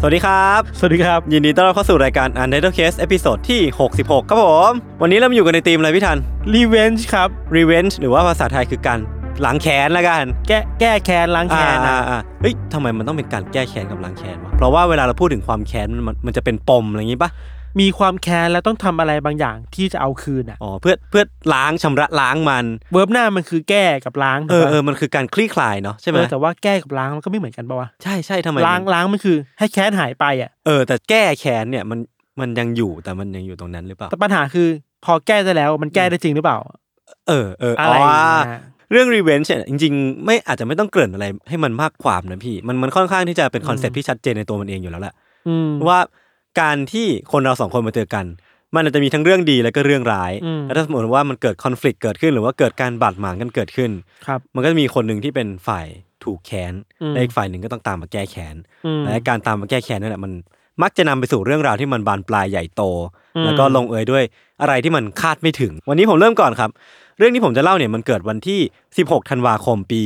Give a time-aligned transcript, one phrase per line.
[0.00, 3.60] สวัสดีครับ สวัสดีครับ ยินดีต้อนรับเข้าสู่รายการ Untitled Case episode ที่
[3.96, 4.72] 66 ครับผม
[5.02, 6.18] วันนี้เรามาอยู่กันในธีมอะไรพี่ทัน
[6.54, 8.98] Revenge ครับ Revenge หรือว่าภาษาไทยคือการ
[9.44, 17.30] ล้างแค้นละกัน แก้แก้แค้นล้างแค้นอ่านะอ่าอ่าเฮ้ยทำไมมันต้องเป็นการแก้แค้นกับล้างแค้นวะ เพราะว่าเวลาเราพูดถึงความแค้นมันมันมันจะเป็นปมอะไรอย่างงี้ปะ
[17.80, 31.98] มีความแค้นแล้วต้องทำอะไรบางอย่างที่จะเอาคืนอะอ๋อเพื่อเพื่อล้างชำระล้างมันเวิร์บหน้ามันคือแก้กับล้างเออถูกปะเออมันคือการคลี่คลายเนาะใช่ไหมเออแต่ว่าแก้กับล้างมันก็ไม่เหมือนกันปะวะใช่ใช่ทำไมล้างมันล้างมันคือให้แค้นหายไปอะเออแต่แก้แค้นเนี่ยมัน
[32.40, 34.68] มันยังอยู่แต่มันยังอยู่ตรงนั้นหรือเปล่าแต่ปัญหาคือ
[35.04, 36.58] พอแก้ได้แล้วมันแก้ได้จริงหรือเปล่า
[37.28, 38.62] เออเอออะไรอ๋ออย่างเงี้ย
[38.92, 45.14] เรื่อง revenge เนี่ยจริงๆ ไม่อาจจะไม่ต้องเกริ่นอะไรให้มันมากความนะพี่ มันมันค่อนข้างที่จะเป็นคอนเซ็ปต์ที่ชัดเจนในตัวมันเองอยู่แล้วแหละ
[45.48, 45.98] อืมว่า
[46.60, 48.26] การที่คนเราสองคนมาเจอกัน
[48.74, 53.90] มันอาจจะมีทั้งเรื่องดีและก็เรื่องร้ายอืมแล้วถ้าสมมติว่ามันเกิดคอน FLICT เกิดขึ้นหรือว่าเกิดการบาดหมางกันเกิดขึ้น
[54.26, 55.86] ครับ มันก็จะมีคนหนึ่งที่เป็นฝ่าย
[56.24, 60.32] ถูกแค้นอืมและอีกฝ่ายหนึ่งก็ต้องตามมาแก้แค้นอืมและการตามมาแก้แค้นนั่นแหละมัน
[60.82, 62.82] มักจะนำไปสู่เรื่องราวที่มันบานปลายใหญ่โต
[63.36, 64.24] อืมแล้วก็ลงเอยด้วย
[64.60, 66.70] อะไรที่มันคาดไม่ถึง วันนี้ผมเริ่มก่อนครับ
[67.18, 68.60] เรื่องที่ผมจะเล่าเนี่ยมันเกิดวันที่
[68.94, 70.02] 16 ธันวาคมปี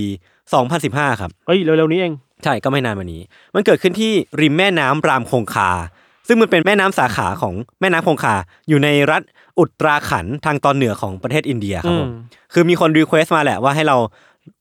[0.59, 2.13] 2015 ครับเฮ้ยเร็วๆนี้เอง
[2.45, 3.23] ใช่ก็ไม่นานมานี้
[3.55, 5.71] มันเกิดขึ้นที่ริมแม่น้ำรามคงคา
[6.31, 8.35] ซึ่งมันเป็นแม่น้ำสาขาของแม่น้ำคงคา
[8.69, 9.23] อยู่ในรัฐ
[9.59, 12.13] อุตราขันธ์ทางตอนเหนือของประเทศอินเดียครับผมอืม
[12.53, 13.97] คือมีคน request มาแหละว่าให้เรา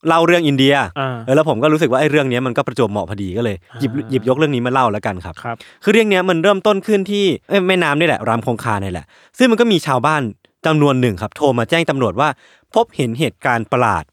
[0.07, 9.05] เล่าเรื่องอินเดียอ่าเออแล้วผมก็รู้สึกว่าไอ้เรื่องเนี้ยมันก็ประจวบเหมาะพอดีก็เลยหยิบอ่าหยิบยกเรื่องนี้มาเล่าแล้วกันครับครับคือเรื่องเนี้ยมันเริ่มต้นขึ้นที่เอ้ยแม่น้ำนี่แหละรามคงคาเนี่ยแหละ
[9.37, 10.21] ซึ่งมันก็มีชาวบ้าน
[10.65, 12.29] จำนวนหนึ่งครับ โทรมาแจ้งตำรวจว่า
[12.73, 14.03] พบเห็นเหตุการณ์ประหลาด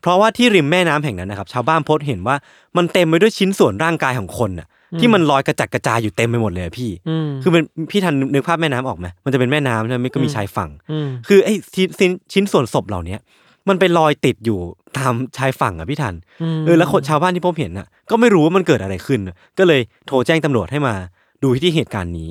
[0.00, 2.36] เพราะว่าที่ริมแม่น้ำแห่งนั้นนะครับ ชาวบ้านพบเห็นว่า
[2.76, 4.66] มันเต็มไปด้วยชิ้นส่วนร่างกายของคนน่ะ
[5.00, 13.20] ที่มันลอยกระจัดกระจายอยู่เต็มไปหมดเลยอะพี่อืมคือมันพี่ทันนึกภาพแม่น้ำออกไหมมันจะเป็นแม่น้ำใช่ไหมก็มีอืมชายฝั่งอืมคือไอ้ชิ้นชิ้นชิ้นส่วนศพเหล่าเนี้ย
[13.68, 14.58] มันไปลอยติดอยู่
[14.98, 16.14] ตามชายฝั่งอะพี่ทัน
[16.58, 19.20] มเออแล้วคนชาวบ้านที่พบเห็นน่ะ ก็ไม่รู้ว่ามันเกิดอะไรขึ้น
[19.58, 20.94] ก็เลยโทรแจ้งตำรวจให้มา
[21.42, 22.30] ดูที่เหตุการณ์นี้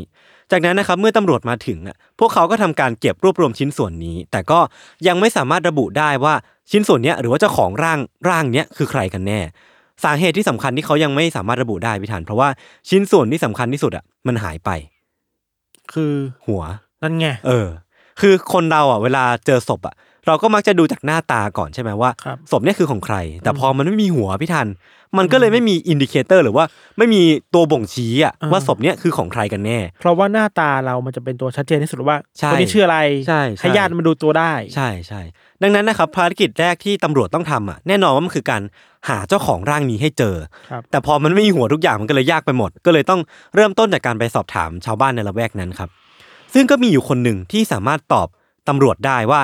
[0.52, 4.60] จากนั้นนะครับเมื่อตำรวจมาถึงอะพวกเขาก็ทำการเก็บรวบรวมชิ้นส่วนนี้ แต่ก็
[5.08, 6.34] ยังไม่สามารถระบุได้ว่า
[6.72, 8.00] ชิ้นส่วนเนี้ยหรือว่าเจ้าของร่าง
[8.30, 9.40] ร่างเนี้ยคือใครกันแน่
[10.04, 12.50] สาเหตุที่สำคัญที่เขายังไม่สามารถระบุได้พี่ทันเพราะว่า
[12.90, 14.70] ชิ้นส่วนที่สำคัญที่สุดอะมันหายไป
[15.94, 16.14] คือ
[16.48, 16.64] หัว
[17.04, 17.68] นั่นไงเออ
[18.22, 19.96] คือคนเราอะ เวลาเจอศพอะ
[20.28, 24.68] เราก็มักจะดูจากหน้าตาก่อนใช่ไหมว่าครับศพเนี่ยคือของใคร แต่พอมันไม่มีหัวพี่ทัน
[25.18, 26.66] มันก็เลยไม่มี indicator หรือว่า
[26.98, 27.22] ไม่มี
[27.54, 35.22] ตัวบ่งชี้อะอ่าว่าศพเนี่ยคือของใครกันแน่ เพราะว่าหน้าตาเรามันจะเป็นตัวชัดเจนที่สุดว่าใช่คนนี้ชื่ออะไรใช่ใช่ให้ญาติมาดูตัวได้ ใช่ใช่
[35.62, 38.62] ดังนั้นนะครับภารกิจแรกที่ตำรวจต้องทำอะแน่นอนว่ามันคือการ
[39.10, 40.36] หาเจ้าของร่างนี้ให้เจอ
[40.70, 43.22] ครับแต่พอมันไม่มีหัวทุกอย่างมันก็เลยยากไปหมด ก็เลยต้อง
[43.56, 45.90] เริ่มต้นจากการไปสอบถามชาวบ้านในละแวกนั้นครับ
[46.54, 48.28] ซึ่งก็มีอยู่คนหนึ่งที่สามารถตอบ
[48.68, 49.42] ตำรวจได้ว่า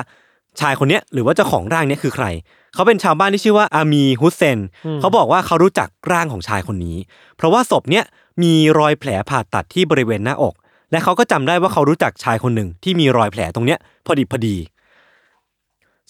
[0.60, 2.26] ชายคนเนี้ยหรือว่าเจ้าของร่างเนี้ยคือใคร
[2.74, 6.96] เขาเป็นชาวบ้านที่ชื่อว่าอามีฮุสเซนอืมเขาบอกว่าเขารู้จักร่างของชายคนนี้
[7.36, 8.04] เพราะว่าศพเนี้ย
[8.42, 10.54] มีรอยแผลผ่าตัดที่บริเวณหน้าอก
[10.90, 14.56] และเขาก็จำได้ว่าเขารู้จักชายคนหนึ่งที่มีรอยแผลตรงเนี้ยพอดีพอดี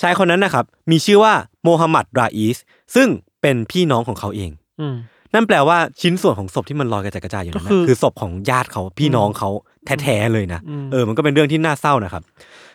[0.00, 1.32] ชายคนนั้นนะครับ มีชื่อว่า
[1.64, 2.58] โมฮัมหมัดราอีส
[2.94, 3.08] ซึ่ง
[3.42, 4.50] เป็นพี่น้องของเขาเอง
[4.80, 4.96] อืม
[5.34, 9.50] นั่นแปลว่าชิ้นส่วนของศพที่มันลอยกระจายกระจายอยู่นั้นก็คือนะคือศพของญาติเขาพี่น้องเขา
[10.02, 12.22] แท้ๆเลยนะอืมเออมันก็เป็นเรื่องที่น่าเศร้านะครับ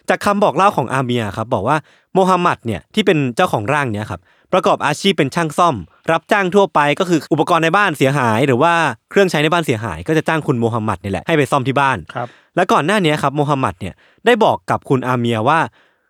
[0.10, 1.78] จากคำบอกเล่าของอาเมียครับบอกว่า
[2.14, 4.22] โมฮัมหมัดเนี่ยที่เป็นเจ้าของร่างเนี่ยครับ
[4.54, 5.76] ประกอบอาชีพเป็นช่างซ่อม
[6.12, 8.74] รับจ้างทั่วไปก็คืออุปกรณ์ในบ้านเสียหาย หรือว่า
[9.10, 13.94] เครื่องใช้ในบ้านเสียหาย ก็จะจ้างคุณโมฮัมหมัดนี่แหละให้ไปซ่อมที่บ้านครับและก่อนหน้านี้ครับโมฮัมหมัดเนี่ย
[14.26, 15.60] ได้บอกกับคุณอาเมียว่า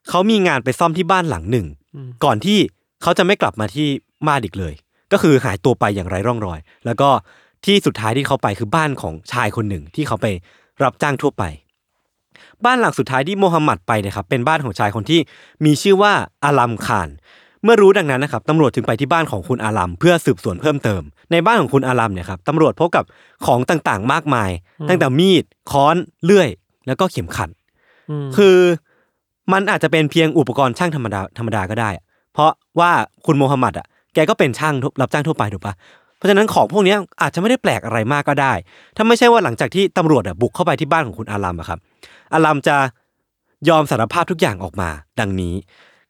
[0.10, 2.58] เขามีงานไปซ่อมที่บ้านหลังหนึ่งอืมก่อนที่
[3.02, 3.88] เขาจะไม่กลับมาที่
[4.28, 4.74] บ้านอีกเลย
[5.12, 7.10] ก็คือหายตัวไปอย่างไร้ร่องรอย แล้วก็
[7.66, 10.28] ที่สุดท้ายที่เขาไปคือบ้านของชายคนหนึ่งที่เขาไป
[10.84, 11.44] รับจ้างทั่วไป
[12.66, 15.20] บ้านหลังสุดท้ายที่โมฮัมหมัดไปเนะครับเป็นบ้านของชายคนที่
[15.66, 16.14] มีชื่อว่า
[16.44, 17.10] อาลัมคาน
[17.64, 21.02] เมื่อรู้ดังนั้นนะครับตำรวจจึงไปที่บ้านของคุณอาลัมเพื่อสืบสวนเพิ่มเติม
[21.32, 23.04] ในบ้านของคุณอาลัมเนี่ยครับตำรวจพบกับ
[23.46, 24.50] ของต่างๆ มากมาย
[24.90, 26.50] ตั้งแต่มีดค้อนเลื่อย
[26.88, 27.50] แล้วก็เข็มขัด
[28.28, 28.58] มคือ
[29.54, 32.92] มันอาจจะเป็นเพียงอุปกรณ์ช่างธรรมดาธรรมดาก็ได้อะเพราะว่า
[33.26, 35.74] คุณโมฮัมหมัดอะแกก็เป็นช่างทุรับจ้างทั่วไปถูกปะ
[36.18, 38.54] เพราะฉะนั้นของพวกนี้อาจจะไม่ได้แปลกอะไรมากก็ได้
[38.96, 41.80] ถ้าไม่ใช่ว่าหลังจากที่ตำรวจบุกเข้าไปที่บ้านของคุณอารัมอะครับ
[42.34, 42.76] อารัมจะ
[43.70, 45.54] ยอมสารภาพทุกอย่างออกมา ดังนี้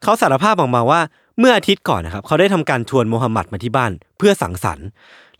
[0.03, 0.99] เขาสารภาพออกมาว่า
[1.39, 4.87] เมื่ออาทิตย์ก่อนนะครับ เขาได้ทำการชวนโมฮัมหมัดมาที่บ้านเพื่อสังสรรค์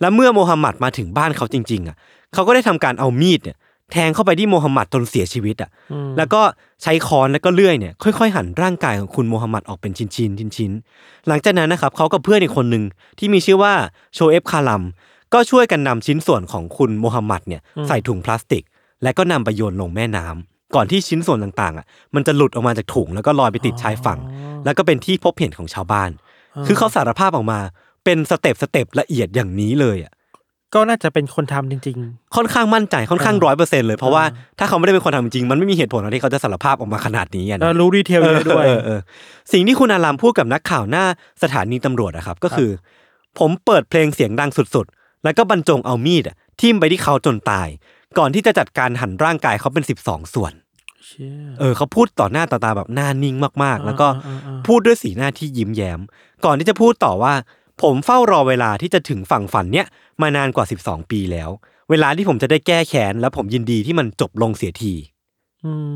[0.02, 1.98] และเมื่อโมฮัมหมัดมาถึงบ้านเขาจริงๆอะ
[2.34, 3.58] เขาก็ได้ทำการเอามีดเนี่ย
[3.92, 6.42] แทงเข้าไปที่โมฮัมหมัดจนเสียชีวิตอะอืมแล้วก็
[6.84, 12.84] ใช้ค้อนแล้วก็เลื่อยเนี่ยค่อยๆ หั่นร่างกายของคุณโมฮัมหมัดออกเป็นชิ้นๆชิ้นๆหลังจากนั้นนะครับเขากับเพื่อนอีกคนหนึ่ง
[13.20, 13.74] ที่มีชื่อว่า
[14.14, 14.84] โชเอฟคาลัม
[15.34, 18.64] ก็ช่วยกันนำชิ้นส่วนของคุณโมฮัมหมัดเนี่ยใส่ถุงพลาสติก
[19.04, 21.86] และก็นำไปโยนลงแม่น้ำก่อนที่ชิ้นส่วนต่างๆอะ
[22.16, 24.20] มันจะหลุดออกมาจากถุงแล้วก็ลอยไปติดชายฝั่ง
[24.66, 26.10] แล้วก็เป็นที่พบเห็นของชาวบ้าน
[26.66, 27.60] คือเขาสารภาพออกมา
[28.06, 30.12] เป็น step step ละเอียดอย่างนี้เลยอะ
[30.76, 31.98] ก็น่าจะเป็นคนทำจริง
[32.36, 34.24] ค่อนข้างมั่นใจค่อนข้างร้อยเปอร์เซ็นเลยเพราะว่า
[34.60, 39.00] ถ้าเขาไม่ได้เป็นคนทำจริงๆมันไม่มีเหตุผลอะไรที่เขาจะสารภาพออกมาขนาดนี้อะๆเออนะรู้ detail เยอะด้วยเออเออ
[39.52, 41.06] สิ่งที่คุณอารามพูดกับนักข่าวหน้า
[41.44, 42.70] สถานีตำรวจอะครับ ก็คือ
[43.40, 47.68] ผมเปิดเพลงเสียงดังสุดๆ แล้วก็บรรจงเอามีดอะทิ่มไปที่เขาจนตาย
[48.18, 50.54] ก่อนที่จะจัดการหั่นร่างกายเขาเป็นสิบสองส่วน
[51.06, 56.00] เชี่ยเออเขาพูดต่อหน้าต่อตาแบบหน้านิ่งมากๆ แล้วก็อ่าอ่าอ่าพูดด้วยสีหน้าที่ยิ้มแย้ม
[56.46, 57.34] ก่อนที่จะพูดต่อว่า
[57.82, 59.88] ผมเฝ้ารอเวลาที่จะถึงฝั่งฝันเนี้ย
[60.22, 61.50] มานานกว่า 12 ปีแล้ว
[61.90, 64.94] เวลาที่ผมจะได้แก้แค้นและผมยินดีที่มันจบลงเสียที
[65.64, 65.92] อืม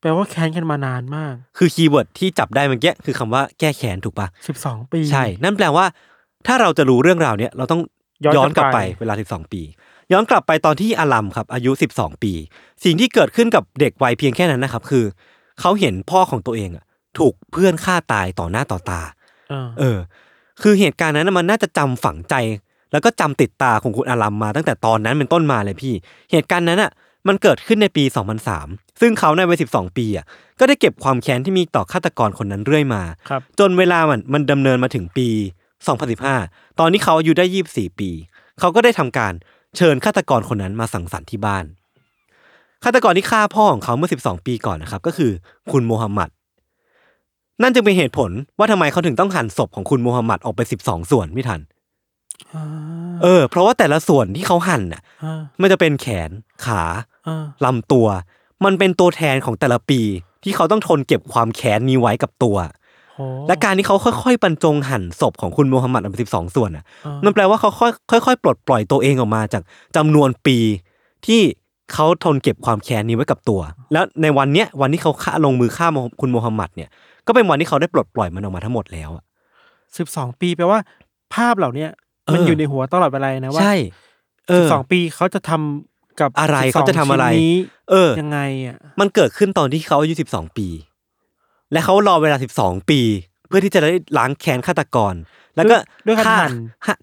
[0.00, 5.84] แปลว่าแค้นกันมานานมาก คือ keyword ที่จับได้เมื่อกี้คือคำว่าแก้แค้นถูกปะสิบสองปีใช่ นั่นแปลว่า
[6.46, 7.80] ถ้าเราจะรู้เรื่องราวเนี้ยเราต้อง
[8.24, 9.62] ย้อนย้อนกลับกลับไปไปเวลา 12 ปี
[10.12, 12.32] ย้อนกลับไปตอนที่อาลัมครับอายุ 12 ปี
[12.84, 15.04] สิ่งที่เกิดขึ้นกับเด็กวัยเพียงแค่นั้นนะครับ คือ
[15.60, 16.84] เขาเห็นพ่อของตัวเองอะ
[17.18, 19.00] ถูกเพื่อนฆ่าตายต่อหน้าต่อตา
[19.50, 19.98] เออเออ
[20.62, 22.34] คือเหตุการณ์นั้นนะมันน่าจะจำฝังใจ
[22.92, 25.94] แล้วก็จำติดตาของคุณอารัมมาตั้งแต่ตอนนั้นเป็นต้นมาเลยพี่
[26.32, 26.90] เหตุการณ์นั้นอะ
[27.28, 28.04] มันเกิดขึ้นในปี
[28.52, 30.24] 2003 ซึ่งเขาในวัย 12 ปีอะ
[30.58, 35.28] ก็ได้เก็บความแค้นที่มีต่อฆาตกรคนนั้นเรื่อยมาครับจนเวลามันมันดำเนินมาถึงปี
[36.04, 38.10] 2015 ตอนนี้เขาอายุได้ 24 ปี
[38.58, 39.32] เขาก็ได้ทำการ
[39.76, 41.64] เชิญฆาตกรคนนั้นมาสังสรรค์ที่บ้าน
[42.84, 45.30] ฆาตกรที่ฆ่าพ่อของเขาเมื่อ 12 ปีก่อนนะครับก็คือ
[45.72, 46.28] คุณโมฮัมหมัด
[47.62, 51.60] นั่นจึงเป็นเหตุผลว่าทำไมเขาถึงต้องหั่นศพของคุณโมฮัมหมัดออกไป12ส่วนพี่ทัน
[52.54, 52.64] อ่า
[53.22, 56.30] เออ เพราะว่าแต่ละส่วนที่เขาหั่นน่ะอ่ามันจะเป็นแขน
[56.64, 56.82] ขา
[57.26, 58.06] อ่าลำตัว
[58.64, 60.00] มันเป็นตัวแทนของแต่ละปี
[60.44, 62.56] ที่เขาต้องทนเก็บความแค้นนี้ไว้กับตัว
[63.14, 69.62] โหและการที่เขาค่อยๆบรรจงหั่นศพของคุณโมฮัมหมัดออกเป็นสิบสองส่วนอะอ่ามันแปลว่าเขาค่อยค่อยๆปลดปล่อยตัวเองออกมาจาก
[69.96, 70.58] จำนวนปี
[71.26, 71.40] ที่
[71.94, 73.60] เขาทนเก็บความแค้นนี้ไว้กับตัว
[73.92, 75.86] แล้วในวันเนี้ยวันที่เขาฆ่าลงมือฆ่า
[76.20, 76.88] คุณโมฮัมหมัดเนี่ย
[77.26, 79.24] ก็เป็นวันที่เขาได้ปลดปล่อยมันออกมาทั้งหมดแล้วอะ
[79.98, 80.78] สิบสองปีแปลว่า
[81.34, 81.90] ภาพเหล่าเนี้ย
[82.32, 83.74] มันเออออยู่ในหัวตลอดเวลานะว่าใช่
[84.48, 87.54] เอสิอบสองปีเขาจะทำกับอะไร12เขาจะทำอะไรชิ้นนี้
[87.90, 90.68] เออยังไงอะมันเกิดขึ้นตอนที่เขาอายุสิบสองปี
[91.72, 93.00] และเขารอเวลาสิบสองปี
[93.48, 95.14] เพื่อที่จะได้ล้างแค้นฆาตกร
[95.56, 95.76] แล้วก็
[96.06, 96.52] ด้วยการฆ่าหั่น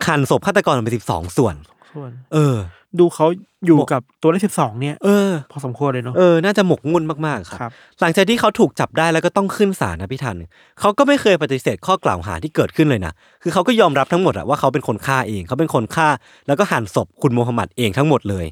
[0.08, 1.56] หั่นศพฆาตกรออกเป็นสิบสองส่วน
[1.94, 2.56] ส่วนเออ
[3.00, 3.28] ดูเขา
[3.66, 10.36] อยู่บอกกับตัวเลขสิบสองเนี่ย เออ พอสมควรเลยเนาะ เออ น่าจะหมกมุ่นมากๆคครัรับบหลังจากที่เขาถูกจับได้แล้วก็ต้องขึ้นศาลนะพี่ทัน
[10.80, 13.14] เขาก็ไม่เคยปฏิเสธข้อกล่าวหาที่เกิดขึ้นเลยนะ
[13.44, 16.08] คือเขาก็ยอมรับทั้งหมดอะว่าเขาเป็นคนฆ่าเอง เขาเป็นคนฆ่า
[16.48, 18.46] แล้วก็หั่นศพคุณโมฮัมหมัดเองทั้งหมดเลย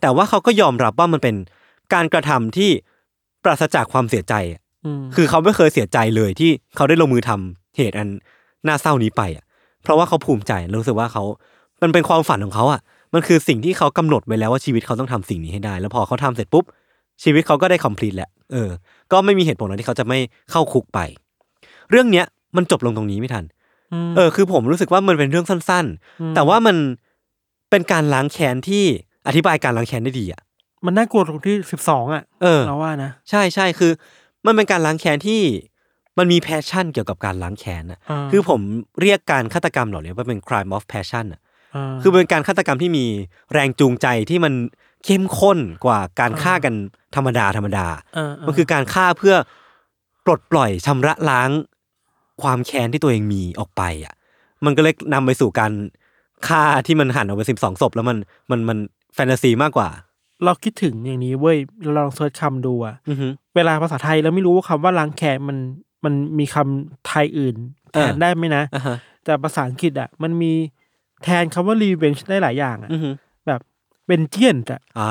[0.00, 1.34] แต่ว่าเขาก็ยอมรับว่ามันเป็น
[1.94, 2.70] การกระทำที่
[3.44, 4.60] ปราศจากความเสียใจอะ
[5.00, 8.08] มคือเขาไม่เคยเสียใจเลยที่เขาได้ลงมือทำเหตุอัน
[8.66, 9.44] น่าเศร้านี้ไปอะ
[9.82, 11.22] เพราะว่าเขาภูมิใจและรู้สึกว่าเขา
[11.82, 12.80] มันเป็นความฝันของเขาอะ
[13.14, 16.64] มันคือสิ่งที่เขากำหนดไว้แล้วว่าชีวิตเขาต้องทำสิ่งนี้ให้ได้ แล้วพอเขาทำเสร็จปุ๊บ
[17.22, 18.70] ชีวิตเขาก็ได้คอมพลีทแหละเออ
[19.12, 20.18] ก็ไม่มีเหตุผลอะไรที่เขาจะไม่
[20.50, 20.98] เข้าคุกไป
[21.90, 22.26] เรื่องเนี้ย
[22.56, 23.44] มันจบลงตรงนี้ไม่ทัน
[24.10, 25.86] มเออ คือผมรู้สึกว่ามันเป็นเรื่องสั้น
[26.20, 26.76] อืมๆแต่ว่ามัน
[27.70, 28.84] เป็นการล้างแค้นที่
[29.26, 30.42] อธิบายการล้างแค้นได้ดีอะ
[30.86, 33.92] มันน่ากลัวตรงที่สิบสองอะ เออเราว่านะ ใช่ใช่คือ
[34.46, 35.40] มันเป็นการล้างแค้นที่
[36.18, 38.60] มันมีแพชชั่นเกี่ยวกับการล้างแค้นอะอ่าคือผม
[39.00, 41.51] เรียกการฆาตกรรมเหล่านี้ว่าเป็น crime of passion อะา
[42.02, 43.04] คือเป็นการฆาตกรรมที่มี
[43.52, 44.52] แรงจูงใจที่มัน
[45.04, 46.74] เข้มข้นกว่าการฆ่ากัน
[47.16, 49.34] ธรรมดาธรรมดาเออมันคือการฆ่าเพื่อ
[50.24, 51.50] ปลดปล่อยชำระล้าง
[52.42, 54.14] ความแค้นที่ตัวเองมีออกไปอะ
[54.64, 55.72] มันก็เลยนำไปสู่การ
[56.48, 58.18] ฆ่าที่มันหั่นออกเป็นสิบสองศพแล้วมัน
[58.50, 58.78] มันมัน
[59.14, 59.88] แฟนตาซีมากกว่า
[60.44, 65.58] เราคิดถึงอย่างนี้เว้ยเราลอง search คำดูอะอือฮึเวลาภาษาไทยเราไม่รู้ว่าคำว่าล้างแค้นมัน
[66.04, 67.56] มันมีคำไทยอื่น
[67.92, 70.52] แทนเออได้ไหมนะอ่าฮะแต่ภาษาอังกฤษอะมันมี
[71.24, 73.10] แทนคำว่า revenge ได้หลายอย่างอะอือฮึ
[73.46, 73.60] แบบ
[74.06, 75.10] vengeance อะอ่า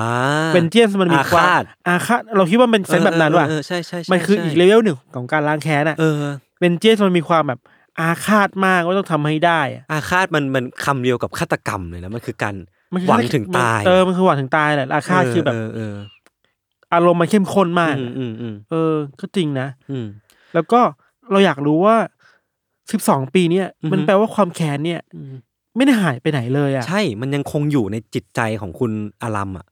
[0.54, 6.16] vengeance มันมีอาความฆาตอาฆาตเราคิดว่ามัน sense แบบนั้นว่ะเออเออใช่ใช่ใช่มันคือใช่อีกเลเวลหนึ่งของการล้างแค้นอะเออ
[6.60, 7.60] เป็นเจียนมันมีความแบบ
[8.00, 12.56] อาฆาตมากว่าต้องทำให้ได้อะอาฆาตมันมันคำเดียวกับฆาตกรรมเลยนะมันคือการ
[12.94, 15.96] มันคือหวังถึงตายเออมันคือหวังถึงตายแหละอาฆาตคือแบบเเออ
[16.94, 20.08] อารมณ์มันเข้มข้นมากอืมอะอืมอืมเออ ก็จริงนะอืม
[20.54, 20.80] แล้วก็
[21.32, 21.96] เราอยากรู้ว่า
[22.92, 25.02] สิบสองปีเนี่ยอือฮึมันแปลว่าความแค้นเนี่ย
[25.76, 29.66] ไม่ได้หายไปไหนเลยอะใช่ มันยังคงอยู่ในจิตใจของคุณอารัมอะ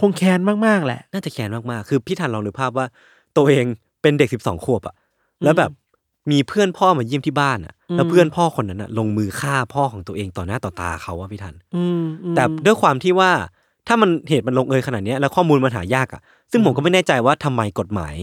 [0.00, 2.86] คงแค้นมากๆแหละ น่าจะแค้นมากๆ คือพี่ทันลองนึกภาพว่า
[3.36, 3.64] ตัวเอง
[4.02, 4.94] เป็นเด็กสิบสองขวบอะ
[5.44, 5.70] แล้วแบบ
[6.30, 13.30] มีเพื่อนพ่อมาเยี่ยมที่บ้านอะ แล้วอืมเพื่อนพ่อคนนั้นอะ ลงมือฆ่าพ่อของตัวเองต่อหน้าต่อตาเขาว่าพี่ทันอืมอืมแต่ด้วยความที่ว่า
[13.88, 18.14] ถ้ามันเหตุมันลงเอยขนาดเนี้ยแล้วข้อมูลมันหายากอะ ซึ่งผมก็ไม่แน่ใจว่าทำไมกฎหมาย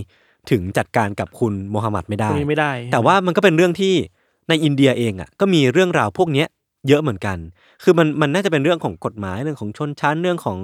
[0.50, 3.94] ถึงจัดการกับคุณโมฮัมหมัดไม่ตได้รงนี้ไม่ได้ แต่ว่ามันก็เป็นเรื่องที่
[4.50, 6.48] ในอินเดียเองอะก็มีเรื่องราวพวกเนี้ย
[6.88, 7.38] เยอะเหมือนกัน
[7.84, 10.58] คือมันมันน่าจะเป็นเรื่องของกฎหมายเรื่องของชนชั้นเรื่องของ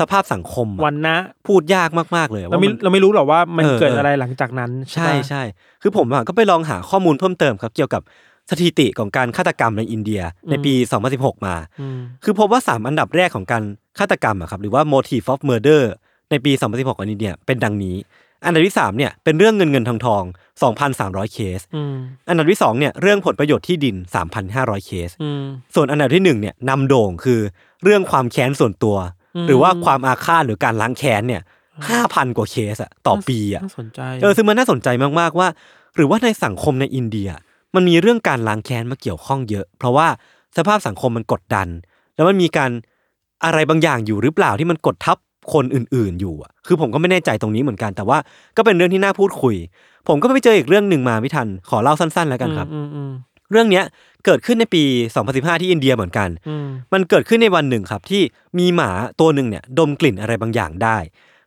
[0.00, 5.42] สภาพสังคมอะวันนะพูดยากมากๆเลยเราว่าไม่มันเราไม่รู้หรอกว่ามันเออเกิดเออออะไรหลังจากนั้น ใช่ปะใช่
[5.82, 8.02] คือผมอะก็ไปลองหาข้อมูลเพิ่มเติมครับเกี่ยวกับ
[8.50, 10.72] สถิติของการฆาตกรรมในอินเดียในปี
[11.10, 13.62] 2016 มาอืมคือพบว่า 3 อันดับแรกของการ
[13.98, 15.82] ฆาตกรรมอะครับหรือว่า motive of murder
[16.30, 17.96] ในปี 2016ของอินเดียเป็นดังนี้
[18.44, 20.22] อันดับที่3เนี่ยเป็นเรื่องเงินเงินทองทอง
[20.78, 21.94] 2,300เคสอืม
[22.28, 23.96] อันดับที่2เนี่ยเรื่องผลประโยชน์ที่ดิน
[24.42, 25.42] 3,500เคสอืม
[25.74, 27.40] ส่วนอันดับที่1เนี่ยนำโด่งคือ
[27.82, 28.96] เรื่องความแค้นส่วนตัว
[29.36, 31.42] อืมหรือว่าความอาฆาตหรือการล้างแค้นเนี่ย
[31.88, 34.88] 5,000กว่าเคสอะต่อปีอะน่าสนใจเออซึ่งมันน่าสนใจ
[35.20, 35.48] มากๆว่า
[35.96, 37.30] หรือว่าในสังคมในอินเดีย
[37.74, 40.08] มันมีเรื่องการล้างแค้นมาเกี่ยวข้องเยอะ เพราะว่า
[40.56, 41.68] สภาพสังคมมันกดดัน
[42.14, 42.70] แล้วมันมีการ
[43.44, 45.16] อะไรบางอย่างอยู่หรือเปล่าที่มันกดทับ
[45.52, 48.18] คนอื่นๆอยู่อะคือผมก็ไม่แน่ใจตรงนี้เหมือนกัน แต่ว่า
[48.56, 49.56] ก็เป็นเรื่องที่น่าพูดคุย
[50.08, 53.10] ผมก็ไปเจออีกเรื่องหนึ่งมาไม่ทัน ขอเล่าสั้นๆ แล้วกันครับอืมอืม
[53.50, 53.84] เรื่องเนี้ย
[54.24, 54.82] เกิดขึ้นในปี
[55.22, 58.22] 2015 ที่อินเดียเหมือนกันอืมมันเกิดขึ้นในวันหนึ่งครับ ที่
[58.58, 60.96] มีหมาตัวหนึ่งเนี่ยดมกลิ่นอะไรบางอย่างได้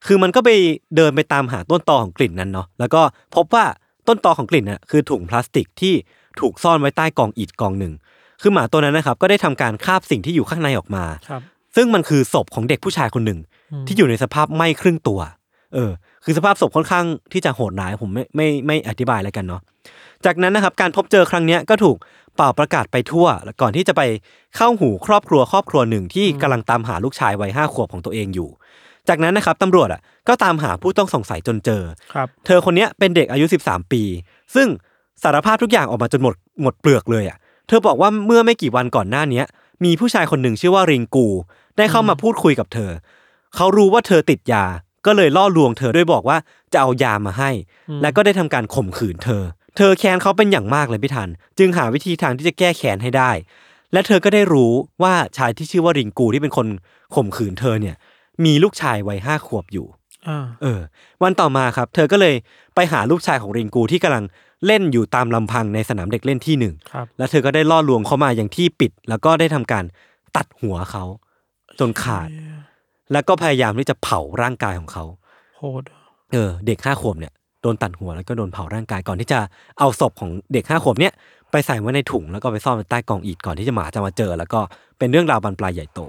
[0.06, 0.50] คือมันก็ไป
[0.96, 3.02] เดินไปตามหาต้นตอของกลิ่นนั้นเนาะ แล้วก็
[3.36, 3.66] พบว่า
[4.08, 5.94] ต้นตอของกลิ่นน่ะคือถุงพลาสติกที่
[6.40, 7.94] ถูกซ่อนไว้ใต้กองอิฐกองหนึ่ง
[8.42, 11.42] คือหมาตัวนั้นนะครับก็ได้ทำการคาบสิ่งที่อยู่ข้างในออกมาครับ
[11.76, 13.57] ซึ่งมันคือศพของเด็กผู้ชายคนหนึ่งอืม
[13.88, 15.20] ที่อยู่ในสภาพไหม้ครึ่งตัว
[15.74, 15.92] เออ
[16.24, 19.62] คือสภาพศพค่อนข้างที่จะโหดร้ายผมไม่ไม่ไม่อธิบายแล้วกันเนาะ
[20.26, 21.98] จากนั้นนะครับการพบเจอครั้งเนี้ยก็ถูก
[22.36, 24.02] เป่าประกาศไปทั่วแล้วก่อนที่จะไป
[24.56, 28.50] เข้าหูครอบครัวครอบครัวหนึ่งที่กำลังตามหาลูกชายวัยห้าขวบของตัวเองอยู่
[29.08, 31.84] จากนั้นนะครับตำรวจอะก็ตามหาผู้ต้องสงสัยจนเจอ
[32.14, 34.04] ครับเธอคนเนี้ยเป็นเด็กอายุ 13 ปี
[34.56, 34.68] ซึ่ง
[35.24, 39.46] สารภาพทุกอย่างออกมาจนหมดหมดเปลือกเลยอะเธอบอกว่าเมื่อไม่กี่วันก่อนหน้าเนี้ย
[39.86, 41.28] มีผู้ชายคนหนึ่งชื่อว่าริงกู
[41.78, 42.92] ได้เข้ามาพูดคุยกับเธอ
[43.58, 44.66] เขารู้ว่าเธอติดยา
[45.06, 46.38] ก็เลยล่อลวงเธอด้วยบอกว่า
[46.74, 47.52] จะเอายามาให้
[48.02, 49.44] และก็ได้ทำการข่มขืนเธอ
[49.78, 53.32] เธอแค้นเขาเป็นอย่างมากเลยพี่ทัน จึงหาวิธีทางที่จะแก้แค้นให้ได้
[53.94, 54.72] และเธอก็ได้รู้
[55.04, 56.68] ว่าชายที่ชื่อว่าริงกูที่เป็นคน
[57.16, 57.96] ข่มขืนเธอเนี่ย
[58.46, 59.88] มีลูกชายวัยห้าขวบอยู่
[60.28, 60.80] อ่าเออ
[61.24, 62.36] วันต่อมาครับ เธอก็เลย
[62.76, 64.26] ไปหาลูกชายของริงกูที่กำลัง
[64.66, 69.84] เล่นอยู่ตามลำพังในสนามเด็กเล่นที่หนึ่งครับแล้วเธอก็ได้ล่อลวงเขามาอย่างที่ปิด แล้วก็ได้ทำการ
[70.36, 71.04] ตัดหัวเขา
[71.80, 72.30] จนขาด
[73.14, 75.06] แล้วก็พยายามที่จะเผาร่างกายของเขา
[75.58, 75.84] โหด
[76.34, 79.40] เออ เด็กห้าขวบเนี่ยโดนตัดหัวแล้วก็โดนเผาร่างกายก่อนที่จะ
[79.80, 81.14] เอาศพของเด็กห้าขวบเนี่ย
[81.52, 84.60] ไปใส่ไว้ในถุงแล้วก็ไปซ่อนไว้ใต้กองอิฐก่อนที่จะหมาจะมาเจอ แล้วก็
[84.98, 86.00] เป็นเรื่องราวบานปลายใหญ่โต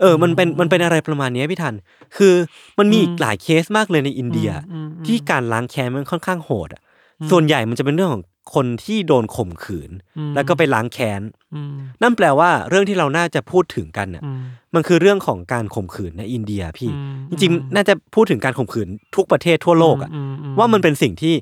[0.00, 1.74] เออ มันเป็นมันเป็นอะไรประมาณเนี้ยพี่ทัน
[2.16, 2.34] คือ
[2.78, 6.82] มันมีอีกหลายเคสมากเลยในอินเดียอืมอืมที่การล้างแค้นมันค่อนข้างโหดอะ
[7.30, 8.22] ส่วนใหญ่มันจะเป็นเรื่องของ
[8.54, 11.22] คนที่โดนข่มขืนอืมแล้วก็ไปล้างแค้น
[11.54, 14.42] อืมนั่นแปลว่าเรื่องที่เราน่าจะพูดถึงกันน่ะอืม
[14.74, 21.34] มันคือเรื่องของการข่มขืนในอินเดียพี่อืมจริงๆ น่าจะพูดถึงการข่มขืนทุกประเทศทั่วโลกอะมอืว่ามันเป็นสิ่งที่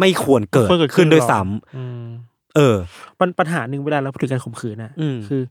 [0.00, 2.06] ไม่ควรเกิดควรเกิดขึ้นด้วยหรอซ้ำอืม
[2.56, 2.76] เออ
[3.18, 5.42] ปัญปัญหาหนึ่งเวลาเราพูดถึงการข่มขืนน่ะอืมคือ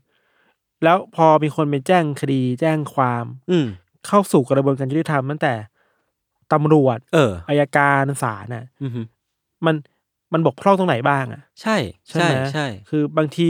[0.84, 3.66] แล้วพอมีคนไปแจ้งคดีแจ้งความ อืม
[4.06, 5.54] เข้าสู่กระบวนการยุติธรรมตั้งแต่
[6.52, 9.00] ตำรวจ เอออายการศาลน่ะอือฮึ
[9.66, 9.74] มัน
[10.34, 11.76] มันบกพร่องตรงไหนบ้างอะ ใช่
[12.08, 13.48] ใช่ใช่ไหมใช่ คือบางที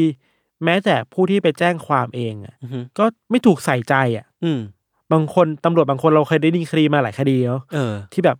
[0.64, 4.60] แม้แต่ผู้ที่ไปแจ้งความเองอะอือฮึก็ไม่ถูกใส่ใจอะ อืม
[5.12, 8.36] บางคนตำรวจบางคนเราเคยได้ยินคดีมาหลายคดีเนาะเออที่แบบ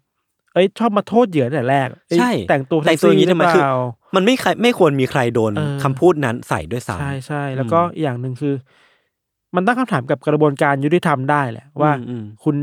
[0.55, 3.73] เอ้ยชอบมาโทษเหยื่อตั้งแต่แรกเอ้ยใช่แต่งตัวแต่งตัวอย่างนี้นี้ทำไมคือเปล่า
[4.17, 8.55] มันไม่ใครไม่ควรมีใครโดนเออคำพูดนั้นใส่ด้วยซ้ำใช่ใช่แล้วก็อีกอย่างหนึ่งคือ
[9.55, 12.57] มันตั้งคำถามกับกระบวนการยุติธรรมได้แหละว่าอืมคุณ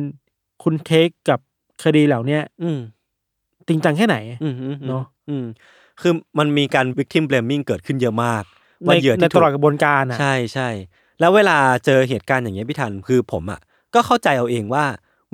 [0.63, 1.39] คุณเทคกับ
[1.83, 2.79] คดีเหล่าเนี้ย อืม
[3.68, 5.46] จริงจังแค่ไหนอืมอืมอืมเนอะอืม
[6.01, 8.44] คือมันมีการ victim blaming เกิดขึ้นเยอะมาก
[8.86, 10.70] ในว่าเหยื่อในที่ตถูลอดกกระบวนการอะใช่ใช่
[11.20, 13.60] แล้วเวลาเจอเหตุการณ์อย่างเงี้ยพี่ทันคือผมอะ
[13.94, 14.84] ก็เข้าใจเอาเองว่า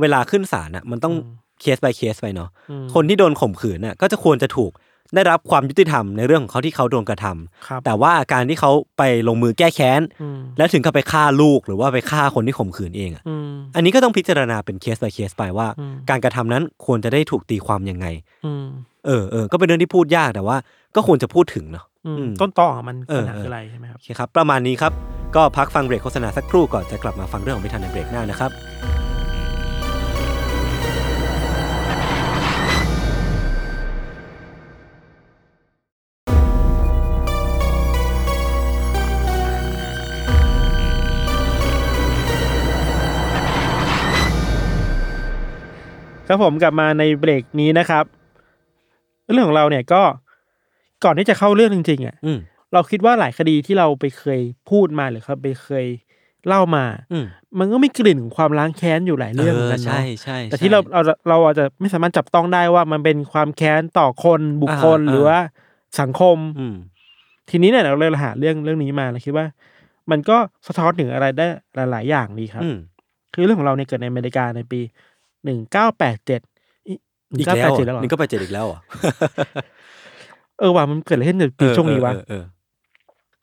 [0.01, 4.71] เวลาขึ้นศาลอะ มันต้องอืมเคส by เคสไปเนาะอืมคนที่โดนข่มขืนน่ะ ก็จะควรจะถูก
[5.15, 18.05] ได้รับความยุติธรรมในเรื่องของเขาที่เขาโดนกระทำครับแต่ว่าการที่เขาไปลงมือแก้แค้นอืมแล้วถึงกับไปฆ่าลูกหรือว่าไปฆ่าคนที่ข่มขืนเองอะอืมอันนี้ก็ต้องพิจารณาเป็นเคส by เคสไปว่าอืมการกระทำนั้นควรจะได้ถูกตีความยังไง
[18.45, 18.65] อืม
[19.05, 20.57] เออเออก็เป็นเรื่องที่พูดยากแต่ว่า
[20.95, 24.91] ก็ควรจะพูดถึงเนาะอืมอืมต้นตอของมันเออปัญหาเออคืออะไรใช่ไหมครับโอเคครับ ประมาณนี้ครับ
[25.35, 28.96] ก็พักฟังเบรกโฆษณาสักครู่ก่อนจะกลับมาฟังเรื่องของพิธันในเบรกหน้านะครับ
[46.27, 48.05] ครับผมกลับมาในเบรกนี้นะครับ
[49.31, 50.01] เรื่องของเราเนี่ยก็
[51.03, 52.39] ก่อนที่จะเข้าเรื่องจริงๆอะอืม
[52.73, 55.85] เราคิดว่าหลายคดีที่เราไปเคยพูดมาหรือครับไปเคย
[56.47, 57.25] เล่ามาอืม
[57.59, 65.39] มันก็มีกลิ่นของความล้างแค้นอยู่หลายเรื่องเหมือนกันใช่เนาะใช่แต่ที่เราเราเราอาจจะไม่สามารถจับต้องได้ว่ามันเป็นความแค้นต่อคนบุคคลหรือว่า
[66.01, 66.75] สังคม อืม
[67.49, 69.45] ทีนี้เนี่ยเราเลยหาเรื่องเรื่องนี้มาแล้วคิดว่า
[70.11, 71.45] มันก็สะท้อนถึงอะไรได้
[71.91, 72.77] หลาย ๆ อย่างดีครับอืม
[73.33, 74.79] คือเรื่องของเราเนี่ยเกิดในอเมริกาในปี
[75.45, 76.41] หนึ่งเก้าแปดเจ็ด
[76.87, 78.79] หอีนึ่กงเก้าแล้แปวดเจ็ดแล้วเหรอนี่ก็ไปเจ็ดอีกแล้วเหรอ
[80.59, 82.43] เออว่ามันเกิดอะไรขึ้นในปีช่วงนี้วะเออเออเออ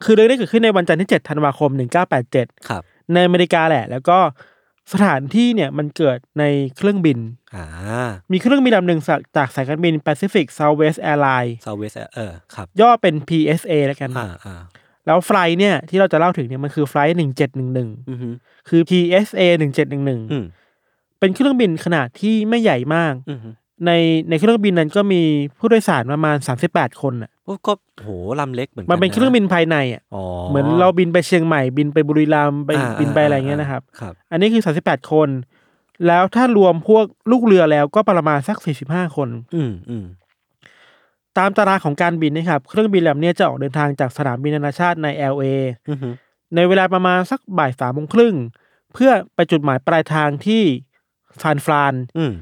[0.05, 2.83] คือเรื่องนี้เกิดขึ้นในวันจันทร์ที่เจ็ดธันวาคมหนึ่งเก้าแปดเจ็ดครับ
[3.13, 4.19] ในอเมริกาแหละ แล้วก็
[4.93, 6.45] สถานที่เนี่ยมันเกิดใน
[6.77, 7.19] เครื่องบิน
[7.55, 7.65] อ่า
[8.33, 14.55] มีเครื่องบินลำหนึ่งจากจากสายการบิน Pacific Southwest Airlines ซาเวสเออครับ ย่อเป็น PSA แล้วกันอ่าอ่า
[15.07, 18.29] แล้วไฟล์เนี่ยที่เราจะเล่าถึงเนี่ยมันคือไฟล์หนึ่งเจ็ดหนึ่งหนึ่งอือฮึ
[18.69, 20.45] คือ PSA หนึ่งเจ็ดหนึ่งหนึ่งอืม
[21.25, 23.49] เป็นเครื่องบินขนาดที่ไม่ใหญ่มากอือฮึ
[23.87, 23.91] ใน
[24.29, 25.23] ในเครื่องบินนั้นก็มี
[25.59, 26.37] ผู้โดยสารประมาณ
[26.69, 28.09] 38คนอะโอ้ก็โห
[28.41, 35.29] ลำเล็กเหมือนกัมันเป็นเครื่องบินภายในอะอ๋อเหมือนเราบินไปเชียงใหม่บินไปบุรีรัมย์ไปอ่าบินไปอะไรเงี้ยนะครับครับอันนี้คือ38คน
[36.07, 38.57] แล้วถ้ารวมพวกลูกเรือแล้วก็ประมาณสัก
[38.89, 40.07] 45คน อืมอืม
[41.39, 45.45] ตามตารางของการบินนะครับ เครื่องบินลำเนี้ยจะออกเดินทางจากสนามบินนานาชาติใน LA
[45.91, 46.09] อือฮึ
[46.55, 48.35] ในเวลาประมาณสักบ่ายสามโมงครึ่ง
[48.95, 50.63] เพื่อไปจุดหมายปลายทางที่
[51.43, 52.33] ซานฟราน อืม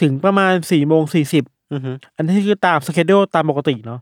[0.00, 4.00] ถึงประมาณสี่โมงสี่สิบอือฮึอันนี้คือตามสเกจ u ตามปกติเนาะ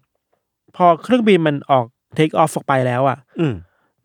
[0.76, 3.54] พอเครื่องบินมันออกเทคออฟออกไปแล้วอะ่ะ อืม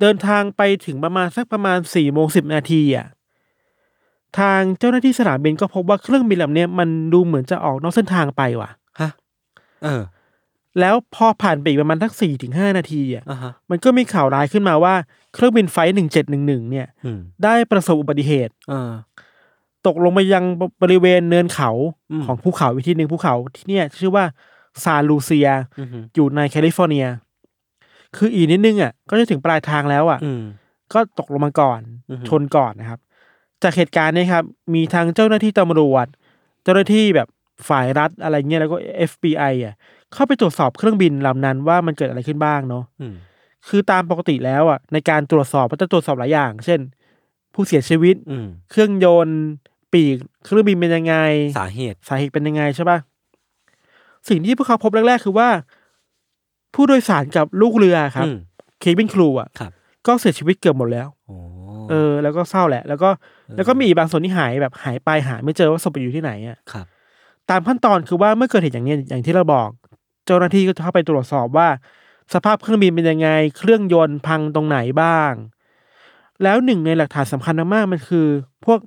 [0.02, 3.08] เดินทางไปถึงประมาณสักประมาณสี่โมงสิบนาทีอะ่ะ
[4.40, 8.70] ทางเจ้าหน้าที่สนามบินก็พบว่าเครื่องบินลำเนี้ยมันดูเหมือนจะออกนอกเส้นทางไปว่ะ
[9.02, 9.12] ฮะ
[9.84, 10.02] เออ
[10.80, 14.94] แล้วพอผ่านไปอีกประมาณสักสี่ถึงห้านาทีอะอ่าฮะ มันก็มีข่าวร้ายขึ้นมาว่า
[15.34, 18.92] เครื่องบินไฟหนึ่งเจ็ดหนึ่งหนึ่งเนี่ย อืมได้ประสบอุบัติเหตุอ่า
[19.88, 20.43] ตกลงไปยัง
[20.81, 21.69] บริเวณเนินเขา
[22.12, 24.25] อืมของภูเขาอีกที่หนึ่งภูเขาที่เนี่ย ชื่อว่า
[24.83, 27.05] ซาลูเซียอือฮึอยู่ในแคลิฟอร์เนีย
[28.17, 30.43] คืออีกนิดนึงอะก็จะถึงปลายทางแล้วอะอืม
[30.93, 33.00] ก็ตกลงมาก่อนอือฮึชนก่อนนะครับ
[33.63, 34.43] จากเหตุการณ์เนี้ครับ
[34.74, 36.07] มีทางเจ้าหน้าที่ตำรวจ
[36.63, 37.27] เจ้าหน้าที่แบบ
[37.69, 38.77] ฝ่ายรัฐอะไรเงี้ยแล้วก็
[39.12, 39.75] FBI อะ
[40.13, 43.15] เข้าไปตรวจสอบเครื่องบินลำนั้นว่ามันเกิดอะไรขึ้นบ้างเนาะอืม
[43.68, 46.79] คือตามปกติแล้วอะในการตรวจสอบมันจะตรวจสอบหลายอย่าง เช่น
[47.53, 49.42] ผู้เสียชีวิต อืมเครื่องยนต์
[49.94, 51.16] ปีกเครื่องบินเป็นยังไง
[51.59, 53.00] สาเหตุ สาเหตุเป็นยังไงใช่ปะ
[54.29, 55.50] สิ่งที่พวกเขาพบแรกๆ คือว่า
[56.75, 58.38] ผู้โดยสารกับลูกเรือครับอืม
[58.79, 59.72] เคบินครูอะ ครับ
[60.07, 61.35] ก็เสียชีวิตเกือบหมดแล้ว โอ้
[61.90, 63.09] เออ แล้วก็เศร้าแหละ แล้วก็
[63.55, 66.85] แล้วก็มีอีกบางส่วนที่หายแบบหายไปหาไม่เจอว่าศพไปอยู่ที่ไหนอะ ครับ
[67.50, 69.70] ตามขั้นตอนคือว่าเมื่อเกิดเหตุอย่างเนี้ยอย่างที่เราบอก
[70.25, 71.68] เจ้าหน้าที่ก็จะเข้าไปตรวจสอบว่า
[72.33, 75.31] สภาพเครื่องบินเป็นยังไง เครื่องยนต์พังตรงไหนบ้าง
[76.44, 78.25] แล้วหนึ่งในหลักฐานสำคัญมากๆมันคือ
[78.66, 78.80] พวก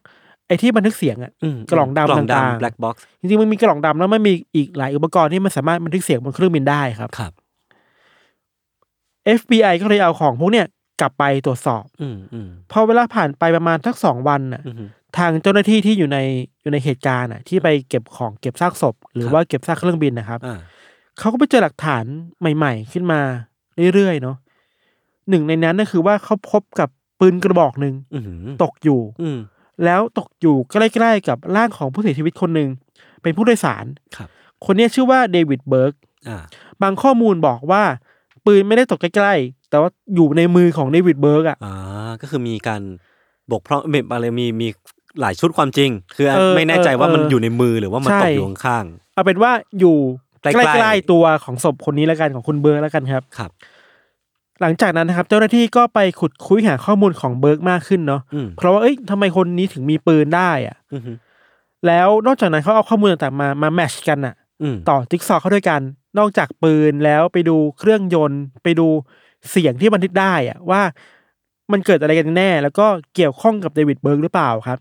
[0.47, 7.33] ไอ้ที่บันทึกเสียงอะอืมกล่องดำกล่องต่างดำๆ black box จริงๆมันมีกล่องดำแล้วมันมีอีกหลายอุปกรณ์ที่มันสามารถบันทึกเสียงบนเครื่องบินได้ครับครับ
[9.38, 10.67] FBI ก็เลยเอาของพวกเนี้ย
[11.01, 14.88] กลับไปตรวจสอบ อืมอืมพอเวลาผ่านไปประมาณสักสองวันน่ะอืม
[15.19, 16.19] ทางเจ้าหน้าที่ที่อยู่ใน
[16.62, 20.59] อยู่ในเหตุการณ์น่ะ ที่ไปเก็บของเก็บซากศพ หรือครับว่าเก็บซากเครื่องบินนะครับอ่า
[21.19, 22.05] เขาก็ไปเจอหลักฐาน
[22.57, 23.21] ใหม่ ๆ ขึ้นมา
[23.95, 24.37] เรื่อยๆเนาะ
[25.29, 26.88] หนึ่งในนั้นก็คือว่าเขาพบกับ
[27.22, 28.26] ปืนกระบอกหนึ่งอืม
[28.62, 29.38] ตกอยู่อืม
[29.85, 32.68] แล้วตกอยู่ใกล้ๆกับร่างของผู้เสียชีวิตคนหนึ่ง
[33.22, 33.85] เป็นผู้โดยสาร
[34.16, 34.28] ครับ
[34.66, 35.92] คนเนี้ยชื่อว่าเดวิดเบิร์ก
[36.28, 36.38] อ่า
[36.82, 37.82] บางข้อมูลบอกว่า
[38.46, 41.74] ปืนไม่ได้ตกใกล้ๆ แต่ว่าอยู่ในมือของเดวิดเบิร์กอะอ่า
[42.20, 42.82] ก็คือมีการ
[43.50, 44.68] บกพร่องไม่อะไรมีมี
[45.20, 49.96] หลายชุดความจริง คือเออไม่แน่ใจว่าเออมันอยู่ในมือหรือว่ามันใช่ตกอยู่ข้างเอาเป็นว่าอยู่
[50.42, 53.50] ใกล้ๆใกล้ๆตัวของศพคนนี้แล้วกันของคุณเบิร์กแล้วกันครับๆครับ
[54.62, 61.03] หลังจากนั้นนะครับ เจ้าหน้าที่ก็ไปขุดคุยหาข้อมูลของเบิร์กมากขึ้นเนาะอืมเพราะว่าเอ้ยทำไมคนนี้ถึงมีปืนได้อะอืม
[61.87, 65.81] แล้วนอกจากนั้นเขาเอาข้อมูลต่างๆมามา match กันอะอืมต่อจิ๊กซอว์เข้าด้วยกัน
[66.18, 68.87] นอกจากปืนแล้วไปดูเครื่องยนต์ ไปดู
[69.51, 70.83] เสียงที่บันทึกได้อะว่า
[71.72, 74.79] มันเกิดอะไรกันแน่ แล้วก็เกี่ยวข้องกับเดวิดเบิร์กหรือเปล่าครับ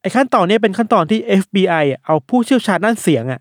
[0.00, 3.40] ไอ้ขั้นตอนนี้เป็นขั้นตอนที่ FBI อะเอาผู้เชี่ยวชาญด้านเสียงอะ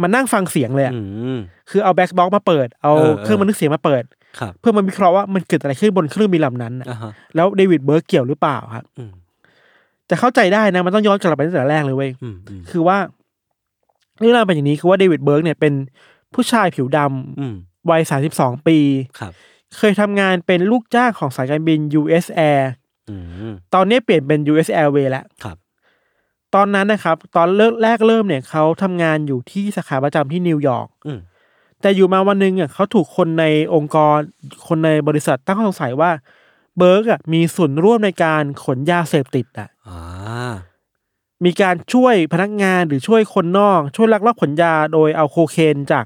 [0.00, 1.00] มานั่งฟังเสียงเลยอะ อื
[1.36, 1.38] ม
[1.70, 4.02] คือเอา black box มาเปิด เอาเออเออ เครื่องบันทึกเสียงมาเปิด
[4.40, 9.12] ครับเพื่อมาวิเคราะห์ว่ามันเกิดอะไรขึ้นบนเครื่องบินลำนั้นน่ะอ่าฮะแล้วเดวิดเบิร์กเกี่ยวหรือเปล่าครับอืม
[10.10, 12.98] จะเข้าใจได้นะมันต้องย้อนกลับไปตั้งแต่แรกเลยเว้ยอืมอืมคือว่า
[14.18, 15.72] เรื่องราวเป็นอย่างนี้คือว่าเดวิดเบิร์กเนี่ยเป็น
[16.34, 17.54] ผู้ชายผิวดำอืม
[17.90, 18.02] วัย
[18.34, 18.78] 32ปี
[19.20, 19.32] ครับ
[19.76, 22.62] เคยทำงานเป็นลูกจ้างของสายการบิน US Air
[23.10, 23.16] อื
[23.50, 25.56] มตอนนี้เปลี่ยนเป็น US Airways แล้ว ครับ
[26.54, 31.18] ตอนนั้นนะครับ ตอนเริ่มแรกเริ่มเนี่ยเขาทำงานอยู่ที่สาขาประจำที่นิวยอร์กอืม
[31.80, 34.18] แต่อยู่มาวันหนึงอะเขาถูกคนในองค์กร
[34.66, 36.10] คนในบริษัทตั้งข้อสงสัยว่า
[36.78, 40.52] เบิร์กอะมีส่วนร่วมในการขนยาเสพติดอะอ่า
[41.44, 46.04] มีการช่วยพนักงานหรือช่วยคนนอก ช่วยลักลอบขนยาโดยเอาโคเคนจาก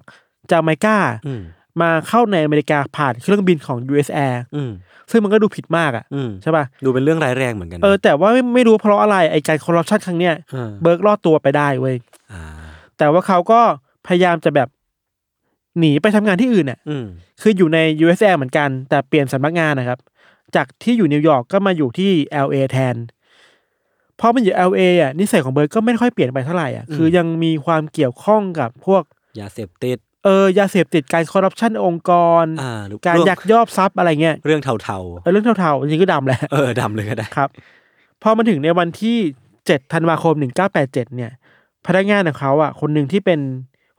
[0.51, 1.43] จาไมกาอืม
[1.81, 4.71] มาเข้าในอเมริกาผ่านเครื่องบินของ US Air อืม
[5.11, 11.97] ซึ่งมันก็ดูผิดมากอะอืมใช่ป่ะดูเป็นเรื่องร้ายแรงเหมือนกันนะเออแต่ว่าไม่ไม่รู้เพราะอะไรไอการคอร์รัปชันครั้งเนี้ยเออเบิร์กรอดตัวไปได้เว้ย
[12.33, 12.43] อ่า
[12.99, 13.61] แต่ว่าเขาก็
[14.07, 14.69] พยายามจะแบบ
[15.79, 17.07] หนีไปทำงานที่อื่นน่ะอืม
[17.43, 19.99] คืออยู่ใน US Air เหมือนกัน แต่เปลี่ยนสำนักงานนะครับ
[20.57, 22.11] จากที่อยู่นิวยอร์กก็มาอยู่ที่
[22.47, 22.97] LA แทน
[24.21, 29.03] พอมันอยู่ LA อะนิสัยของเบิร์ดก็ไม่ค่อยเปลี่ยนไปเท่าไหร่อะคือยังมีความเกี่ยวข้องกับพวก
[29.41, 34.75] ยาเสพติดเออยาเสพติดการคอร์รัปชันองค์กรอ่าหรือการเรื่องยักยอบทรัพย์อะไรเงี้ยเรื่องเทา
[35.23, 37.49] เออเรื่องเท่าๆจริงๆก็ดำแหละๆเออดำเลยก็ได้ครับ
[38.23, 39.17] พอมาถึงในวันที่
[39.67, 41.31] เจ็ดธันวาคมหนึ่งเก้าแปดเจ็ดเนี่ย
[41.87, 43.41] พนักงานของเขาอะคนหนึ่งที่เป็น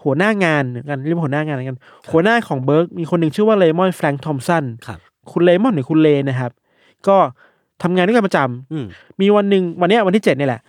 [0.03, 1.77] หัวหน้างานเหมือนกันเรียกว่าหัวหน้างานเหมือนกัน
[2.11, 4.99] หัวหน้าของเบิร์กมีคนหนึ่งชื่อว่าเรย์มอนด์แฟรงค์ทอมสันครับ
[5.31, 6.51] คุณเรย์มอนด์หรือคุณเรย์นะครับ
[7.07, 7.17] ก็
[7.83, 8.85] ทำงานด้วยกันประจำอืม
[9.21, 10.61] มีวันหนึ่งวันเนี้ยวันที่เจ็ดนี่แหละ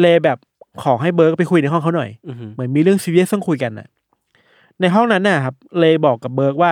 [0.00, 0.38] เรย์แบบ
[0.82, 3.88] ขอให้เบิร์กไปคุยในห้องเขาหน่อยอืมเหมือนมีเรื่องซีเรียสต้องคุยกันน่ะ
[4.80, 6.70] ในห้องนั้นน่ะครับ เรย์บอกกับเบิร์กว่า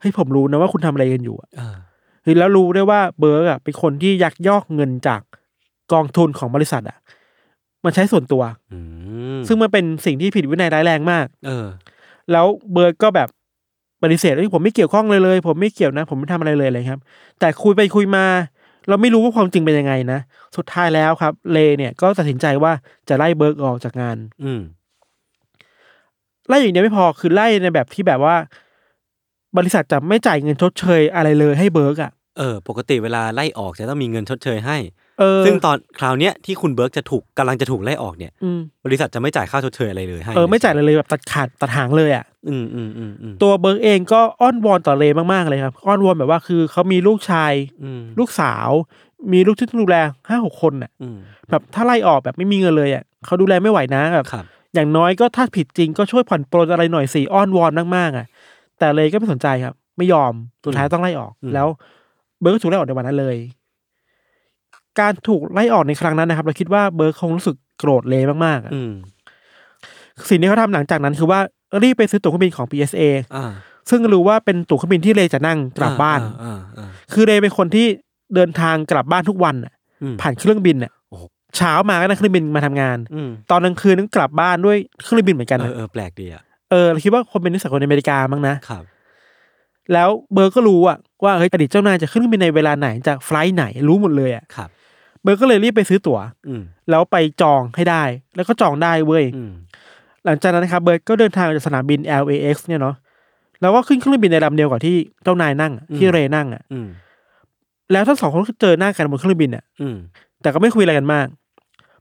[0.00, 1.76] เฮ้ยผมรู้นะว่าคุณทำอะไรกันอยู่อะอ่า
[2.22, 5.20] เฮ้ยแล้วรู้ด้วยว่าเบิร์กอะเป็นคนที่ยักยอกเงินจาก
[5.92, 6.98] กองทุนของบริษัทอะ
[7.84, 8.42] มันใช้ส่วนตัว
[8.72, 8.78] อื
[9.36, 11.66] มซึ่งมันเป็นสิ่งที่ผิดวินัยร้ายแรงมาก เออ
[12.32, 13.28] แล้วเบิร์กก็แบบ
[14.02, 17.00] ปฏิเสธว่าผมไม่เกี่ยวข้องเลยเลย ผมไม่เกี่ยวนะ ผมไม่ทำอะไรเลยเลยครับ
[17.40, 18.24] แต่คุยไปคุยมา
[18.88, 20.18] เราไม่รู้ว่าความจริงเป็นยังไงนะ
[20.56, 22.72] สุดท้ายแล้วครับ เรย์เนี่ยก็ตัดสินใจว่า
[23.08, 24.60] จะไล่เบิร์กออกจากงาน อืม
[26.48, 28.36] ไล่อย่างเดียวไม่พอคือไล่ในแบบที่แบบว่า
[29.56, 35.00] บริษัทจะไม่จ่ายเงินชดเชยอะไรเลยให้เบิร์กอะเออ ปกติเวลาไล่ออกจะต้องมีเงินชดเชยให้เออ
[35.44, 48.68] ซึ่งตอนคราวเนี้ยที่คุณเบิร์กจะถูกกำลังจะถูกไล่ออกเนี่ยอืมบริษัทจะไม่จ่ายค่าชดเชยอะไรเลยให้เออไม่จ่ายเลยเลยแบบตัดขาดตัดหางเลยอะอืมอืมอืมอืมตัวเบิร์กเองก็อ้อนวอนต่อเลมากๆเลยครับอ้อนวอนแบบว่าคือเขามีลูกชายอืมลูกสาว
[49.32, 49.96] มีลูกที่ต้องดูแล
[50.28, 51.16] ห้าหกคนน่ะอืม
[51.50, 54.44] แบบถ้าไล่ออกแบบไม่มีเงินเลยอะเขาดูแลไม่ไหวนะแบบครับ
[54.74, 58.26] อย่างน้อยก็ถ้าผิดจริงก็ช่วยผ่อนปลนอะไรหน่อยสิอ้อนวอนมากๆอะ
[58.78, 60.32] แต่เลยก็ไม่สนใจครับ ไม่ยอม
[60.64, 61.66] สุดท้ายต้องไล่ออกอืมแล้ว
[62.40, 63.36] เบิร์กก็ถูกไล่ออกในวันนั้นเลย
[65.00, 68.92] การถูกไล่ออกในครั้งนั้นนะครับ เราคิดว่าเบิร์กคงรู้สึกโกรธเลยมากๆอะอืม
[70.28, 71.40] สิ่งที่เขาทำหลังจากนั้นคือว่า
[71.82, 73.02] รีบไปซื้อตั๋วเครื่องบินของ PSA
[73.36, 73.46] อ่า
[73.90, 77.86] ซึ่งรู้ว่าเป็นตั๋วเครื่องบินที่เลจะนั่งกลับบ้าน อ่าอ่าคือเลเป็นคนที่
[78.34, 81.22] เดินทางกลับบ้านทุกวันน่ะอืม ผ่านเครื่องบินน่ะโอ้โห
[81.56, 88.84] เช้ามาก็นั่งเครื่องบินมาทำงาน อืมตอนกลางคืนต้องกลับบ้านด้วยเครื่องบินเหมือนกันเอน่ะอเออแปลกดีอะเออเราคิดว่าคนเป็นนิสัยคนอเมริกามั้งนะ ครับ
[89.92, 94.70] แล้วเบิร์กก็รู้อะว่าเฮ้ยอดีตเจ้านายจะขึ้นเครื่องบินในเวลาไหนจาก flight ไหนรู้หมดเลยอะครับ
[95.22, 98.02] เบิร์กก็เลยรีบไปซื้อตั๋วอืมแล้วไปจองให้ได้
[98.36, 99.52] แล้วก็จองได้เว้ยอืม
[100.24, 102.94] หลังจากนั้นนะครับเบิร์กก็เดินทางจากสนามบิน LAX เนี่ยเนาะ
[103.60, 106.88] แล้วก็ขึ้นเครื่องบินในลำเดียวกับที่เจ้านายนั่งอะที่เรย์นั่งอะอืม
[107.92, 109.96] แล้วทั้งสองคนก็เจอหน้ากันบนเครื่องบินอะอืม
[110.42, 111.26] แต่ก็ไม่คุยอะไรกันมาก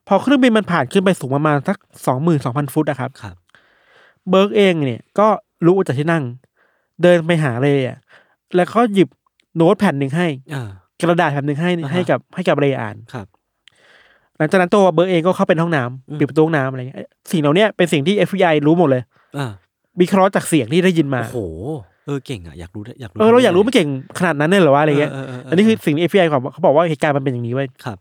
[0.07, 3.35] พอเครื่องบินมันผ่านขึ้นไปสูงประมาณสักสองหมื่นสองพันฟุตอะครับครับ
[4.29, 5.27] เบิร์กเองเนี่ย ก็
[5.65, 6.23] ลุกจากที่นั่ง
[7.03, 7.97] เดินไปหาเรย์อะ
[8.55, 9.09] แล้วก็หยิบ
[9.55, 10.69] โน้ตแผ่นหนึ่งให้อ่า
[11.01, 13.27] กระดาษแผ่นหนึ่งให้อ่าฮะ ให้กับให้กับเรย์อ่าน ครับ
[14.37, 16.99] หลังจากนั้นตัวเบิร์กเองก็เข้าไปในห้องน้ำอืม ปิดประตูห้องน้ำอะไรเงี้ย
[17.31, 19.01] สิ่งเหล่าเนี้ยเป็นสิ่งที่ FBI รู้หมดเลย
[19.37, 19.51] อ่า
[20.01, 21.39] วิเคราะห์จากเสียงที่ได้ยินมาโอ้โห
[22.05, 23.87] เออเก่งอะอยากรู้อยากรู้เออเราอยากรู้ไม่เก่ง
[24.19, 27.97] ขนาดนั้นเลยเหรอวะอะไรเงี้ยเออเออเอออันนี้คือสิ่งที่ FBI เขาบอกเขาบอกว่าเหตุการณ์มันเป็นอย่างนี้เว้ยครับ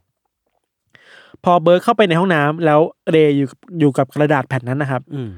[1.44, 3.48] พอเบิร์กเข้าไปในห้องน้ำแล้วเรย์อยู่
[3.80, 5.30] อยู่กับกระดาษแผ่นนั้นนะครับ อืม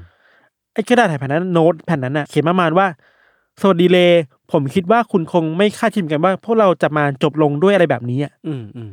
[0.73, 2.87] ไอ้กระดาษแผ่นนั้นโน้ตแผ่นนั้นน่ะเขียนประมาณว่า
[3.61, 4.21] สวัสดีเลย์
[4.53, 8.91] ผมคิดว่าคุณคงไม่คาดคิดเหมือนกันว่า พวกเราจะมาจบลงด้วยอะไรแบบนี้อะอืมอืม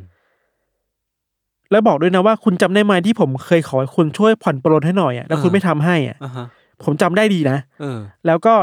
[1.71, 6.45] แล้วบอกด้วยนะว่าคุณจำได้ไหมที่ผมเคยขอให้คุณช่วยผ่อนปลนให้หน่อยอะแล้วคุณไม่ทำให้อะอ่าฮะ
[6.83, 8.53] ผมจำได้ดีนะเออแล้วก็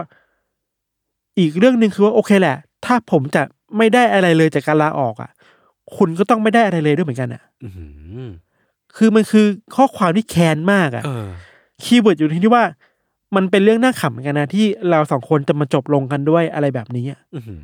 [1.39, 3.43] อีกเรื่องหนึ่งคือว่าโอเคแหละ ถ้าผมจะ
[3.77, 5.31] ไม่ได้อะไรเลยจากการลาออกอะ
[5.97, 7.69] คุณก็ต้องไม่ได้อะไรเลยด้วยเหมือนกันอะอื
[8.27, 8.29] ม
[8.97, 11.29] คือมันคือข้อความที่แค้นมากอะเออ
[11.83, 12.65] keyword อยู่ที่ที่ว่า
[13.37, 17.61] มันเป็นเรื่องน่าขำเหมือนกันนะที่เราสองคนจะมาจบลงกันด้วยอะไรแบบนี้อะอื้อหือ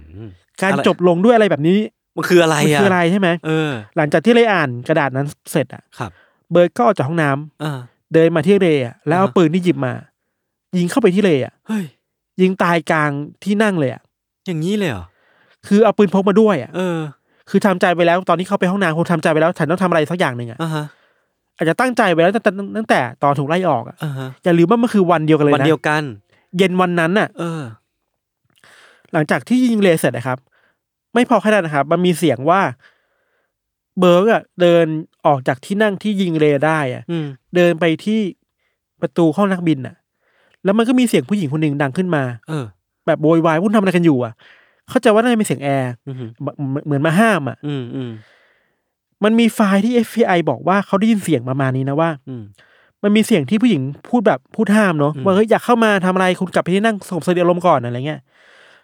[0.63, 1.79] การอะไร จบลงด้วยอะไรแบบนี้
[2.17, 6.11] มันคืออะไรมันอะคืออะไรใช่ไหมเออหลังจากที่เรย์อ่านกระดาษนั้นเสร็จอะครับ
[6.51, 7.79] เบิร์ดก็ออกจากห้องน้ำอ่า
[8.15, 9.93] เดินมาที่เรย์อะแล้วเอาอ่าฮะปืนที่หยิบมา
[10.77, 11.85] ยิงเข้าไปที่เรย์อะเฮ้ย
[12.41, 13.11] ยิงตายกลาง
[13.45, 14.03] ที่นั่งเลยอะ
[14.47, 15.05] อย่างนี้เลยเหรอ
[15.67, 16.99] คือเอาปืนพกมาด้วยอะเออ
[17.51, 20.85] คือทำใจไปแล้วตอนที่เข้าไปห้องน้ำผมทำใจไปแล้ว ฉันต้องทำอะไรสักอย่างหนึ่งอะอ่าฮะ
[21.57, 26.03] อาจจะตั้งใจไว้แล้วตั้งแต่ตั้งแต่ตอนถูกไล่ออกอะอ่าฮะอย่าลืมว่ามันคือวันเดียวกันเลยวันนะเดียวกัน
[26.59, 27.63] เย็นวันนั้นน่ะ เออ
[29.13, 30.39] หลังจากที่ยิงเลเสร็จนะครับ
[31.15, 32.61] ไม่พอแค่นั้นนะครับ มันมีเสียงว่า
[33.99, 34.87] เบิร์กอะเดิน
[35.27, 38.21] ออกจากที่นั่งที่ยิงเรได้อะอืมเดินไปที่
[39.01, 39.97] ประตูห้องนักบินอะ
[40.65, 42.65] แล้วมันก็มีเสียงผู้หญิงคนหนึ่งดังขึ้นมา เออ
[43.07, 44.33] แบบโวยวายวุ่นทำอะไรกันอยู่ อะ
[44.91, 48.03] เข้าใจว่าน่าจะเป็นเสียงแอร์อืมเหมือนเหมือนมาห้ามอะ อืมอื
[49.25, 52.45] มมันมีไฟล์ที่ FBI บอกว่าเขาได้ยินเสียงประมาณนี้นะว่า อืม
[53.03, 58.21] มันมีเสียงที่ผู้หญิงพูดแบบพูดห้ามเนาะอืมว่าเฮ้ยอยากเข้ามาทำอะไรคุณกลับไปที่นั่งสงบสติอารมณ์ก่อนอะไรเงี้ย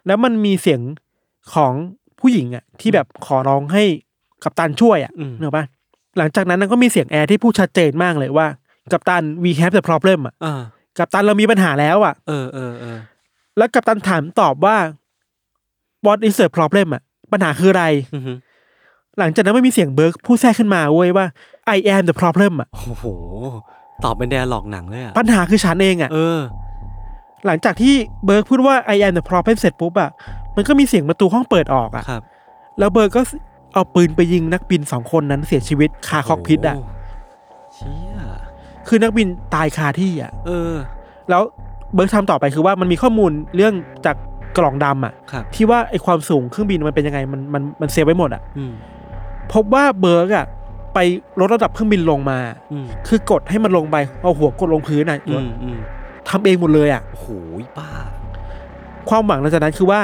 [0.07, 0.81] แล้วมันมีเสียง
[1.55, 1.73] ของ
[2.21, 3.83] ผู้หญิงอะ ที่แบบขอร้องให้
[4.45, 5.65] กัปตันช่วยอะอืมเนกอะปะ
[6.19, 8.47] หลังจากนั้นก็มีเสียงแอร์ที่พูดชัดเจนมากเลยว่า
[8.93, 10.61] กัปตัน we have the problem อะอ่า
[10.99, 12.99] กัปตันเรามีปัญหาแล้วอะเออเออเออ
[13.59, 14.77] แล้วกัปตันถามตอบว่า
[16.07, 18.33] what is the problem อะปัญหาคืออะไรอือฮึ
[19.21, 21.27] หลังจากนั้นไม่มีเสียงเบิร์กพูดแทรกขึ้นมาเว้ยว่า
[21.77, 23.05] I am the problem อะ โอ้โห
[24.05, 26.39] ตอบเป็นแดร์หลอกหนังเลยอะปัญหาคือฉันเองอะ เออ
[27.47, 30.11] หลังจากที่เบิร์กพูดว่า I am the problem เสร็จปุ๊บอะ
[30.57, 32.23] มันก็มีเสียงประตูห้องเปิดออกอะ ครับ
[32.79, 33.23] แล้วเบิร์กก็
[33.75, 36.83] เอาปืนไปยิงนักบินสองคนนั้นเสียชีวิตคา cockpit อะโห
[37.75, 38.15] เชี่ย
[38.89, 40.75] คือนักบินตายคาที่อะ เออ
[41.31, 41.43] แล้ว
[41.95, 43.75] เบิร์กทำต่อไปคือว่ามันมีข้อมูลเรื่อง
[44.07, 44.17] จาก
[44.59, 48.73] กล่องดำอะ ครับ ที่ว่าไอความสูงเครื่องบินมันเป็นยังไงมันมันมัน save ไว้หมดอะ อืม
[49.53, 50.47] พบว่าเบิร์กอะ
[50.95, 50.99] ไป
[51.41, 52.39] ลดระดับเครื่องบินลงมา
[52.73, 55.79] อืมคือกดให้มันลงไปเอาหัวกดลงพื้นอะอืมอืม
[56.29, 57.27] ทำเองหมดเลยอะโอ้โห
[57.79, 57.89] บ้า
[59.09, 60.01] ความหวังหลังจากนั้นคือว่า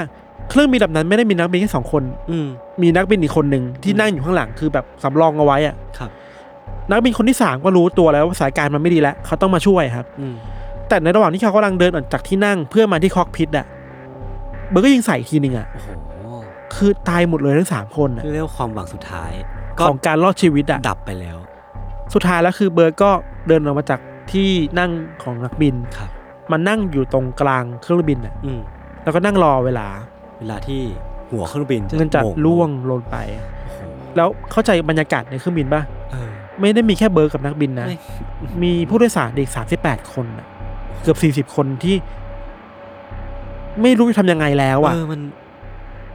[0.51, 2.47] เครื่องบินลำนั้นไม่ได้มีนักบินแค่สองคน อืม
[2.83, 6.11] มีนักบินอีกคนหนึ่งที่นั่งอยู่ข้างหลังคือแบบสำรองเอาไว้อะครับ
[6.91, 10.35] นักบินคนที่สามก็รู้ตัวแล้วว่าสถานการณ์มันไม่ดีแล้วเขาต้องมาช่วยครับอืม
[10.89, 13.67] แต่ในระหว่างที่เขากำลังเดินออกจากที่นั่งเพื่อมาที่คอกพิทอะ
[14.71, 15.87] เบิร์กก็ยิงใส่อีกทีหนึ่งอะโอ้โห
[16.75, 19.33] คือตายหมดเลยทั้งสามคนอะเรียกว่าความหวังสุดท้าย
[19.79, 21.37] ก็ของการรอดชีวิตอะดับไปแล้ว
[22.15, 23.11] สุดท้ายแล้วคือเบิร์กก็
[23.49, 24.01] เดินออกมาจาก
[24.33, 24.49] ที่
[24.79, 24.91] นั่ง
[25.23, 26.11] ของนักบินครับ
[26.53, 28.61] มานั่งอยู่ตรงกลางเครื่องบินอะอืม
[29.03, 29.87] แล้วก็นั่งรอเวลา
[30.41, 30.83] เวลาที่
[31.31, 33.17] หัวเครื่องบินจะเงินจะโหม่งล่วงลงไป
[33.63, 33.79] โอ้โห
[34.17, 37.99] แล้วเข้าใจบรรยากาศในเครื่องบินป่ะเออไม่ได้มีแค่เบิร์กกับนักบินนะไม่
[38.63, 40.47] มีผู้โดยสารอีกสามสิบแปดคนน่ะ
[41.03, 41.97] เกือบสี่สิบคนที่
[43.83, 45.21] ไม่รู้จะทำยังไงแล้วอะเออมัน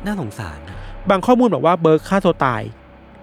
[0.06, 0.78] น่าสงสารอะ
[1.10, 2.62] บางข้อมูลบอกว่าเบิร์กฆ่าตัวตาย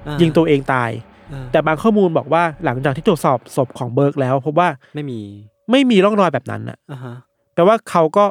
[0.07, 0.91] อ่ายิงตัวเองตาย
[1.31, 5.21] เออแต่บางข้อมูลบอกว่าหลังจากที่ตรวจสอบศพของเบิร์กแล้วพบว่าไม่มี
[5.71, 7.15] ไม่มีร่องรอยแบบนั้นอะอ่าฮะ
[7.55, 8.25] แปลว่าเขาก็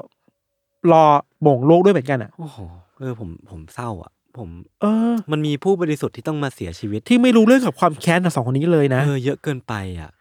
[0.91, 1.03] รอ
[1.41, 2.57] โหม่งโลกด้วยเหมือนกันอะโอ้โห
[2.99, 4.49] เออผมผมเศร้าอะ ผม
[4.81, 10.11] เออ มันมีผู้บริสุทธิ์ที่ต้องมาเสียชีวิตที่ไม่รู้เรื่องกับความแค้นของสองคนนี้เลยนะเออเยอะเกินไปอะ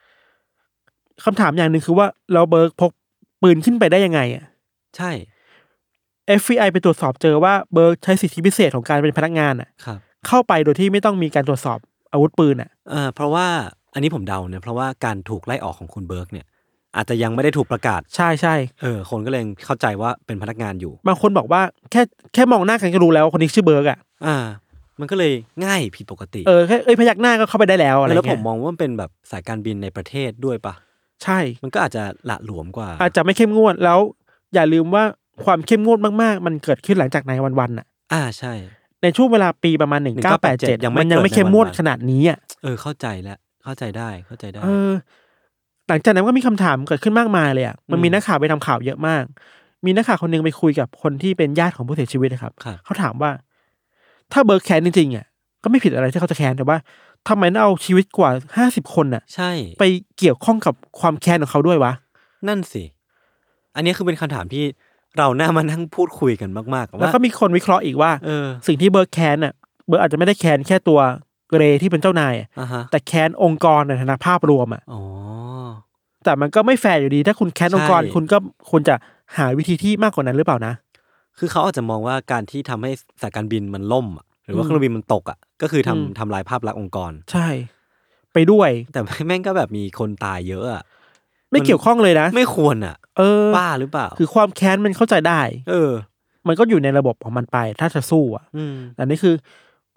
[1.24, 2.92] คำถามอย่างหนึ่งคือว่าเราเบิร์กพก
[3.42, 4.44] ปืนขึ้นไปได้ยังไงอะ
[4.96, 5.10] ใช่
[6.38, 11.78] FBI ไปตรวจสอบเจอว่าเบิร์กใช้สิทธิพิเศษของการเป็นพนักงานอะครับ เข้าไปโดยที่ไม่ต้องมีการตรวจสอบ
[12.12, 13.46] อาวุธปืนอะเออเพราะว่า
[13.94, 16.46] อันนี้ผมเดาเนี่ยเพราะว่าการถูกไล่ออกของคุณเบิร์กเนี่ย
[16.96, 21.60] อาจจะยังไม่ได้ถูกประกาศใช่ใช่เออคนก็เลยเข้าใจว่าเป็นพนักงานอยู่ บางคนบอกว่า
[21.92, 22.02] แค่
[22.34, 24.36] แค่มองหน้ากันก็รู้แล้วว่าคนนี้ชื่อเบิร์กอะอ่า
[25.00, 25.32] มันก็เลย
[25.64, 30.74] ง่ายผิดปกติเออแค่เอ้ยพยักหน้าก็เข้าไปได้แล้วอะไรเงี้ยแล้วผมมองว่ามันเป็นแบบสายการบินในประเทศด้วยปะ
[31.24, 33.98] ใช่ มันก็อาจจะหละหลวมกว่าอาจจะไม่เข้มงวดแล้ว
[34.54, 35.04] อย่าลืมว่า
[35.44, 38.53] ความเข้มงวดมากๆ มันเกิดขึ้นหลังจากนายวันวันๆอะ อ่าใช่
[39.03, 44.90] ในช่วงเวลาปีประมาณหนึ่งเก้าแปดเจ็ดยังไม่มันยังไม่เกิดเข้มงวดในวันๆขนาดนี้อะเออเข้าใจแล้วเข้าใจได้เข้าใจได้ เออ
[45.88, 49.25] หลังจากนั้นก็มีคำถามเกิดขึ้นมากมายเลยอะมันมีอืมนักข่าวไปทำข่าวเยอะมาก
[49.85, 53.31] มีนักข่าวคนหนึงไปคุยกับคนที่เป็นญาติของผู้เสียชีวิตนะครับครับเขาถามว่า
[54.33, 55.27] ถ้าเบิร์กแคนจริงๆอะ
[55.62, 56.79] ก็ไม่ผิดอะไรที่เขาจะแคนแต่ว่า
[57.29, 59.85] ทำไมต้องเอาชีวิตกว่าห้าสิบคนน่ะ ใช่ ไป
[60.18, 61.92] เกี่ยวข้องกับความแค้นของเขาด้วยวะ
[62.49, 62.83] นั่นสิ
[63.75, 64.64] อันนี้คือเป็นคำถามที่
[65.18, 69.55] เราน่ามานั่งพูดคุยกันมากๆแล้วว่า ก็มีคนวิเคราะห์อีกว่าเออ สิ่งที่เบิร์กแค้นน่ะ
[69.87, 71.00] เบิร์กอาจจะไม่ได้แค้นแค่ตัว
[71.50, 75.02] เรย์ที่เป็นเจ้านายอะอ่าฮะ แต่แค้นองค์กรในฐานะภาพรวมอะอ๋อ
[76.24, 78.38] แต่มันก็ไม่แฟร์อยู่ดี ถ้าคุณแค้นองค์กรใช่ คุณก็
[78.70, 78.94] ควรจะ
[79.37, 80.74] หาวิธีที่มากกว่านั้นหรือเปล่านะ
[81.38, 82.90] คือเขาอาจจะมองว่าการที่ทำให้
[83.22, 87.48] สายการบินมันล่มอะหรือว่าอืมเครื่องบินมันตกอะ ก็คือทำอืม ทำลายภาพลักษณ์องค์กร ใช่
[88.33, 90.83] ไปด้วย แต่แม่งก็แบบมีคนตายเยอะอะ
[91.50, 95.90] ไม่เกี่ยวข้องเลยนะ ไม่ควรอะ เออบ้าหรือเปล่า คือความแค้นมันเข้าใจได้ เออ
[96.46, 99.35] มันก็อยู่ในระบบของมันไป ถ้าจะสู้อะอืมแต่นี่คือ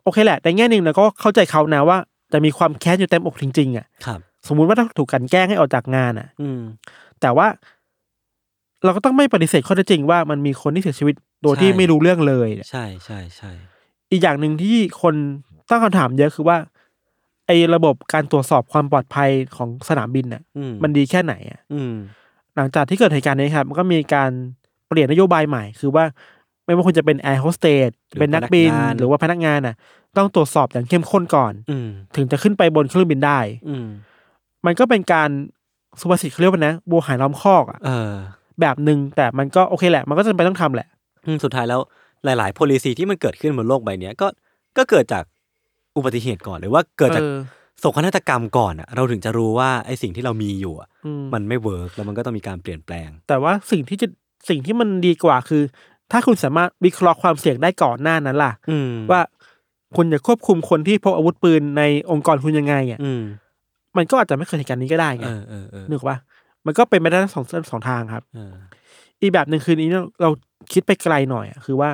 [0.04, 1.98] โอเคแหละ แต่แง่หนึ่งเราก็เข้าใจเขานะว่า
[2.34, 6.62] จะมีความแค้นอยู่เต็มอกจริงๆอะครับ สมมุติว่าถ้าถูกกลันแกล้งให้ออกจากงานอะ อืม
[7.22, 7.48] แต่ว่า
[8.84, 13.52] เราก็ต้องไม่ปฏิเสธข้อเท็จจริงว่ามันมีคนที่เสียชีวิตโดยที่ใช่ไม่รู้เรื่องเลย ใช่ใช่ใช่
[14.12, 15.16] อีกอย่างหนึ่งที่คน
[15.70, 16.58] ตั้งคำถามเยอะคือว่า
[17.50, 21.94] ไอ้ระบบการตรวจสอบความปลอดภัยของสนามบินน่ะอืมมันดีแค่ไหนอะอืม
[22.56, 24.32] หลังจากที่เกิดเหตุการณ์นี้ครับ มันก็มีการ
[24.88, 26.06] เปลี่ยนนโยบายใหม่ คือว่า
[26.66, 29.76] ไม่ว่าคุณจะเป็นแอร์โฮสเตสเป็นนักบิน หรือว่าพนักงานน่ะ
[30.18, 33.88] ต้องตรวจสอบอย่างเข้มข้นก่อนอืมถึงจะขึ้นไปบนเครื่องบินได้ อืม
[34.66, 35.30] มันก็เป็นการ
[36.00, 38.14] สุภาษิตเขาเรียกว่านะบัวหายล้อมคอกอะเออ
[38.62, 40.88] แบบหนึ่งแต่มันก็โอเคแหละ มันก็จำเป็นต้องทำแหละ
[41.26, 41.82] อืมสุดท้ายแล้ว
[42.26, 44.28] หลาย ๆ policy ที่มันเกิดขึ้นบนโลกใบเนี้ยก็
[44.78, 45.24] ก็เกิดจาก
[45.98, 47.38] อุบัติเหตุก่อนหรือว่าเกิดจากเออ
[47.80, 54.08] โศกนาฏกรรมก่อนอะเราถึงจะรู้ว่าไอ้สิ่งที่เรามีอยู่อะอืมมันไม่เวิร์กแล้วมันก็ต้องมีการเปลี่ยนแปลง แต่ว่าสิ่งที่จะ
[54.50, 55.64] สิ่งที่มันดีกว่าคือ
[56.12, 59.22] ถ้าคุณสามารถวิเคราะห์ความเสี่ยงได้ก่อนหน้านั้นล่ะอืมว่า
[59.98, 63.24] คุณจะควบคุมคนที่พกอาวุธปืนในองค์กรคุณยังไงอะอืม
[63.98, 66.18] มันก็อาจจะไม่เกิดเหตุการณ์นี้ก็ได้ไงเออเออเออนึกว่า
[66.66, 68.54] มันก็เป็นไปได้ทั้งสองสองทางครับเออ
[69.22, 69.90] อีกแบบหนึ่งคือนี้
[70.22, 70.30] เรา
[70.74, 71.90] คิดไปไกลหน่อยอะคือว่า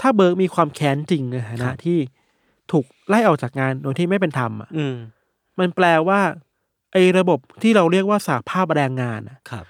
[0.00, 1.98] ถ้าเบิร์กมีความแค้นจริงในฐาครันะบที่
[2.72, 4.94] ถูกไล่ออกจากงานโดยที่ไม่เป็นธรรมอะอืม
[5.58, 6.20] มันแปลว่า
[6.92, 9.64] ไอ้ระบบที่เราเรียกว่าสหภาพแรงงานอะครับ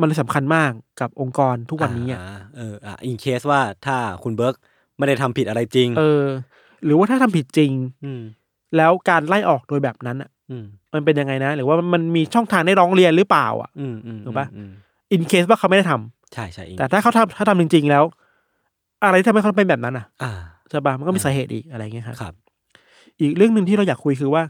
[0.00, 4.54] มันสำคัญมากกับองค์กรทุกวันนี้อะาเอออะอินเคสว่าถ้าคุณเบิร์ก
[4.96, 6.24] ไม่ได้ทำผิดอะไรจริง เออ
[6.84, 7.72] หรือว่าถ้าทำผิดจริง
[8.04, 8.22] อืม
[8.76, 14.70] แล้วการไล่ออกโดยแบบนั้นอะ อืม มันเป็นยังไงนะ หรือว่ามันมีช่องทางได้ร้องเรียนหรือเปล่าอะ อืมอืมถูกปะ อืม
[15.12, 18.04] อินเคสว่าเขาไม่ได้ทำใช่ใช่อิงแต่ถ้าเขาทำถ้าทำจริง ๆ แล้ว
[19.04, 20.32] อะไรที่ทำให้เขาเป็นแบบนั้นอะ อ่า
[20.70, 22.34] ใช่ปะมันก็มีสาเหตุอีกอะไรเงี้ยครับ ครับ
[23.20, 24.42] อีกเรื่องหนึ่งที่เราอยากคุยคือว่า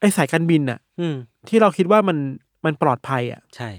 [0.00, 1.14] ไอ้สายการบินอะ อืม
[1.48, 2.16] ที่เราคิดว่ามัน
[2.64, 3.70] มันปลอดภัยอะ ใช่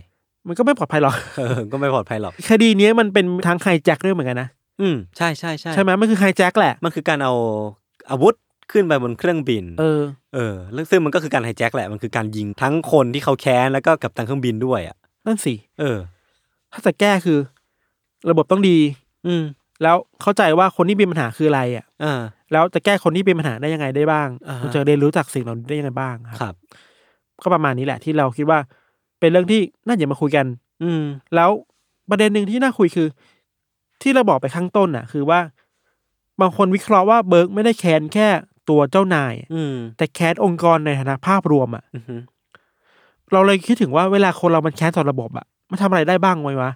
[0.47, 4.49] มันก็ไม่ปลอดภัยหรอก เออ ก็ไม่ปลอดภัยหรอก คดีเนี้ยมันเป็นทางไฮแจ็คด้วยเหมือนกันนะ
[4.81, 7.33] อืม ใช่ใช่ใช่ใช่ไหมมันคือไฮแจ็คแหละ มันคือการเอา
[8.09, 8.35] อาวุธ
[8.71, 10.01] ขึ้นไปบนเครื่องบิน เออ
[10.35, 15.97] เออแล้วซึ่งมันก็คือการไฮแจ็คแหละ มันคือการยิงทั้งคนที่เขาแค้นแล้วก็กับตังเครื่องบินด้วยอะ นั่นสิ เออ
[16.71, 17.39] ถ้าจะแก้คือ
[18.29, 18.77] ระบบต้องดี
[19.27, 19.43] อืม
[19.83, 26.55] แล้วเข้าใจว่าคนที่มีปัญหาคืออะไรอะอ่าแล้วจะแก้คนที่เป็นปัญหาได้ยังไงได้บ้างอ่าฮะคุณจะเรียนรู้จากสิ่งเหล่านี้ได้ยังไงบ้างครับครับ
[27.43, 28.59] ก็ประมาณนี้แหละที่เราคิดว่า
[29.19, 30.45] เป็นเรื่องที่น่าจะมาคุยกัน
[30.83, 31.03] อืม
[31.35, 31.49] แล้ว
[32.09, 33.07] ประเด็นหนึ่งที่น่าคุยคือ
[34.01, 35.39] ที่เราบอกไปข้างต้นน่ะ คือว่า
[36.41, 38.27] บางคนวิเคราะห์ว่าเบิร์กไม่ได้แค้นแค่
[38.69, 42.15] ตัวเจ้านาย อืม แต่แค้นองค์กรในฐานะภาพรวมอะอือฮึ
[43.31, 46.71] เราเลยคิดถึงว่าเวลาคนเรามันแค้นต่อระบบอะมันทำอะไรได้บ้างไหมวะ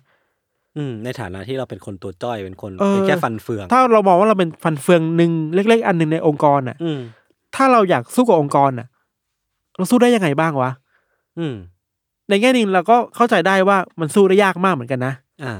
[0.77, 6.99] อืม ในฐานะที่เราเป็นคนตัวจ้อยเป็นคนเออ เป็นแค่ฟันเฟือง ถ้าเรามองว่าเราเป็นฟันเฟืองหนึ่งเล็ก ๆ อันหนึ่งในองค์กรอะ อืม
[7.55, 8.87] ถ้าเราอยากสู้กับองค์กรอะ
[9.77, 10.71] เราสู้ได้ยังไงบ้างวะ
[11.39, 11.55] อืม
[12.29, 15.53] ในแง่หนึ่งเราก็เข้าใจได้ว่ามันสู้ได้ยากมากเหมือนกันนะอ่า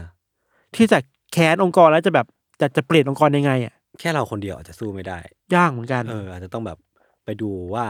[0.76, 1.00] ที่จะ
[1.34, 2.26] แค้นองค์กรแล้วจะแบบ
[2.60, 5.20] จะจะเปลี่ยนองค์กรยังไงอะแค่เราคนเดียวอาจจะสู้ไม่ได้
[5.56, 6.78] ยากเหมือนกัน เออ อาจจะต้องแบบ
[7.26, 7.86] ไปดูว่า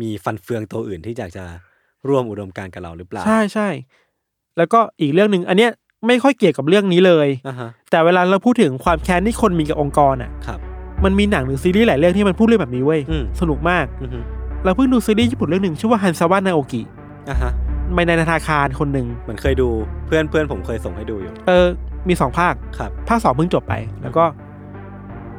[0.00, 1.44] มีฟันเฟืองตัวอื่นที่อยากจะ
[2.08, 3.68] ร่วมอุดมการณ์กับเราหรือเปล่า ใช่ใช่
[4.56, 5.70] แล้วก็อีกเรื่องหนึ่งอันเนี้ย
[6.06, 10.58] ไม่ค่อยเกี่ยวกับเรื่องนี้เลยอ่าฮะแต่เวลาเราพูดถึงความแค้นที่คนมีกับองค์กรอะครับ
[11.04, 14.18] มันมีหนังหรือซีรีส์หลายเรื่องที่มันพูดเรื่องแบบนี้เว้ยอืมสนุกมากอือฮึ
[14.64, 16.82] เราเพิ่งดูซีรีส์ญี่ปุ่นเรื่องหนึ่งชื่อว่าฮันซาวะนาโอกิ
[17.30, 17.52] อ่าฮะ
[17.94, 19.68] ในในธนาคารคนหนึ่งเหมือนเคยดู
[20.06, 21.66] เพื่อนเพื่อนผมเคยส่งให้ดูอยู่ เออ
[22.08, 24.24] มีสองภาคครับภาคสองเพิ่งจบไป แล้วก็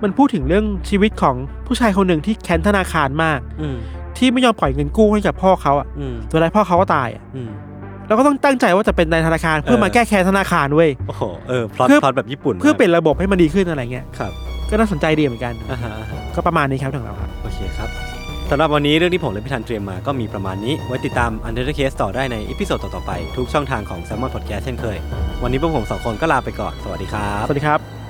[0.04, 1.36] มันพูดถึงเรื่องชีวิตของ
[1.68, 3.78] ผู้ชายคนหนึ่งที่แค้นธนาคารมาก อืม
[4.18, 7.24] ที่ไม่ยอมปล่อยเงินกู้ให้กับพ่อเขาอะอืมสุดท้ายพ่อเขาก็ตายอะ
[8.12, 14.32] อืมแล้วก็ต้องตั้งใจว่าจะเป็นนายธนาคารเพื่อเออมาแก้แค้นธนาคารเว้ยโอ้โหเออพล็อตเพื่อพล็อตแบบญี่ปุ่นเพื่อมากเป็นระบบให้มันดีขึ้นอะไรเงี้ยครับ
[14.70, 17.90] ก็น่าสนใจดีเหมือนกันอ่าฮะอ่าฮะก็ประมาณนี้ครับของเราครับโอเคครับ
[18.52, 24.98] สำหรับวันนี้เรื่องที่ผมและพี่ธันเตรียมมาก็มีประมาณนี้ ไว้ติดตาม Untitled Case ต่อได้ใน episode ต่อๆไป ทุกช่องทางของ Salmon Podcast เช่นเคย
[25.44, 28.01] วันนี้พวกผมสองคนก็ลาไปก่อน สวัสดีครับ สวัสดีครับ